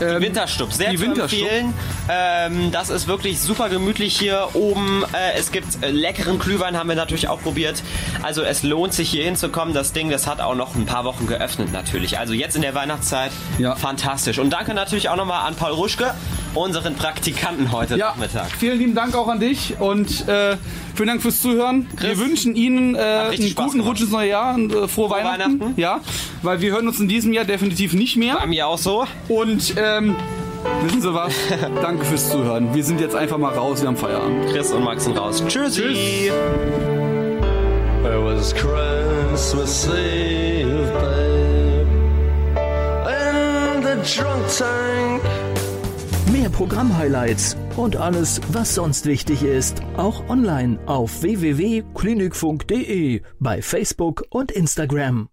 Die 0.00 0.04
Winterstub, 0.22 0.72
sehr 0.72 0.90
die 0.90 0.96
zu 0.96 1.02
Winterstub. 1.04 1.40
empfehlen. 1.40 1.72
Ähm, 2.08 2.70
das 2.70 2.90
ist 2.90 3.08
wirklich 3.08 3.40
super 3.40 3.68
gemütlich 3.70 4.18
hier 4.18 4.48
oben. 4.54 5.04
Äh, 5.12 5.38
es 5.38 5.50
gibt 5.52 5.66
leckeren 5.82 6.38
Glühwein, 6.38 6.76
haben 6.76 6.88
wir 6.88 6.96
natürlich 6.96 7.28
auch 7.28 7.40
probiert. 7.40 7.82
Also 8.22 8.42
es 8.42 8.62
lohnt 8.62 8.92
sich 8.92 9.08
hier 9.08 9.24
hinzukommen. 9.24 9.72
Das 9.72 9.92
Ding, 9.92 10.10
das 10.10 10.26
hat 10.26 10.40
auch 10.40 10.54
noch 10.54 10.74
ein 10.74 10.84
paar 10.84 11.04
Wochen 11.04 11.26
geöffnet 11.26 11.72
natürlich. 11.72 12.18
Also 12.18 12.34
jetzt 12.34 12.56
in 12.56 12.62
der 12.62 12.74
Weihnachtszeit, 12.74 13.30
fantastisch. 13.76 14.38
Und 14.38 14.50
danke 14.50 14.74
natürlich 14.74 15.08
auch 15.08 15.16
nochmal 15.16 15.46
an 15.46 15.54
Paul 15.54 15.72
Ruschke, 15.72 16.12
unseren 16.54 16.94
Praktikanten 16.94 17.72
heute 17.72 17.96
Ja, 17.96 18.08
Nachmittag. 18.10 18.50
vielen 18.58 18.78
lieben 18.78 18.94
Dank 18.94 19.16
auch 19.16 19.28
an 19.28 19.40
dich 19.40 19.74
und 19.80 20.28
äh, 20.28 20.56
vielen 20.94 21.08
Dank 21.08 21.22
fürs 21.22 21.40
Zuhören. 21.40 21.86
wir 21.98 22.18
wünschen 22.18 22.54
Ihnen 22.54 22.94
äh, 22.94 22.98
einen 22.98 23.48
Spaß 23.48 23.72
guten. 23.72 23.80
Rutsch 23.80 24.02
ins 24.02 24.10
neue 24.10 24.28
Jahr 24.28 24.54
und 24.54 24.72
äh, 24.74 24.88
frohe, 24.88 25.08
Weihnachten. 25.10 25.58
Weihnachten. 25.60 25.80
Ja, 25.80 26.00
weil 26.42 26.60
wir 26.60 26.72
hören 26.72 26.86
uns 26.86 27.00
in 27.00 27.08
diesem 27.08 27.32
Jahr 27.32 27.44
definitiv 27.46 27.94
nicht 27.94 28.16
mehr. 28.16 28.36
Bei 28.36 28.46
mir 28.46 28.68
auch 28.68 28.78
so. 28.78 29.06
Und 29.28 29.74
ähm, 29.78 30.14
wissen 30.82 31.00
Sie 31.00 31.14
was? 31.14 31.32
Danke 31.82 32.04
fürs 32.04 32.28
Zuhören. 32.30 32.74
Wir 32.74 32.84
sind 32.84 33.00
jetzt 33.00 33.14
einfach 33.14 33.38
mal 33.38 33.54
raus, 33.54 33.80
wir 33.80 33.88
haben 33.88 33.96
Feierabend. 33.96 34.46
Chris 34.50 34.70
und 34.72 34.84
Max 34.84 35.04
sind 35.04 35.16
raus. 35.18 35.42
Tschüssi. 35.46 35.80
Tschüss. 35.80 35.98
It 38.04 38.20
was 38.22 38.52
Christmas 38.54 39.88
Eve, 39.88 40.92
babe. 40.92 41.86
In 43.08 43.82
the 43.82 43.96
drunk 44.14 44.44
tank. 44.58 45.22
Mehr 46.32 46.50
Programm-Highlights 46.50 47.56
und 47.76 47.96
alles, 47.96 48.40
was 48.52 48.74
sonst 48.74 49.06
wichtig 49.06 49.42
ist, 49.42 49.80
auch 49.96 50.28
online 50.28 50.78
auf 50.86 51.22
www.klinikfunk.de, 51.22 53.22
bei 53.38 53.62
Facebook 53.62 54.24
und 54.30 54.50
Instagram. 54.52 55.28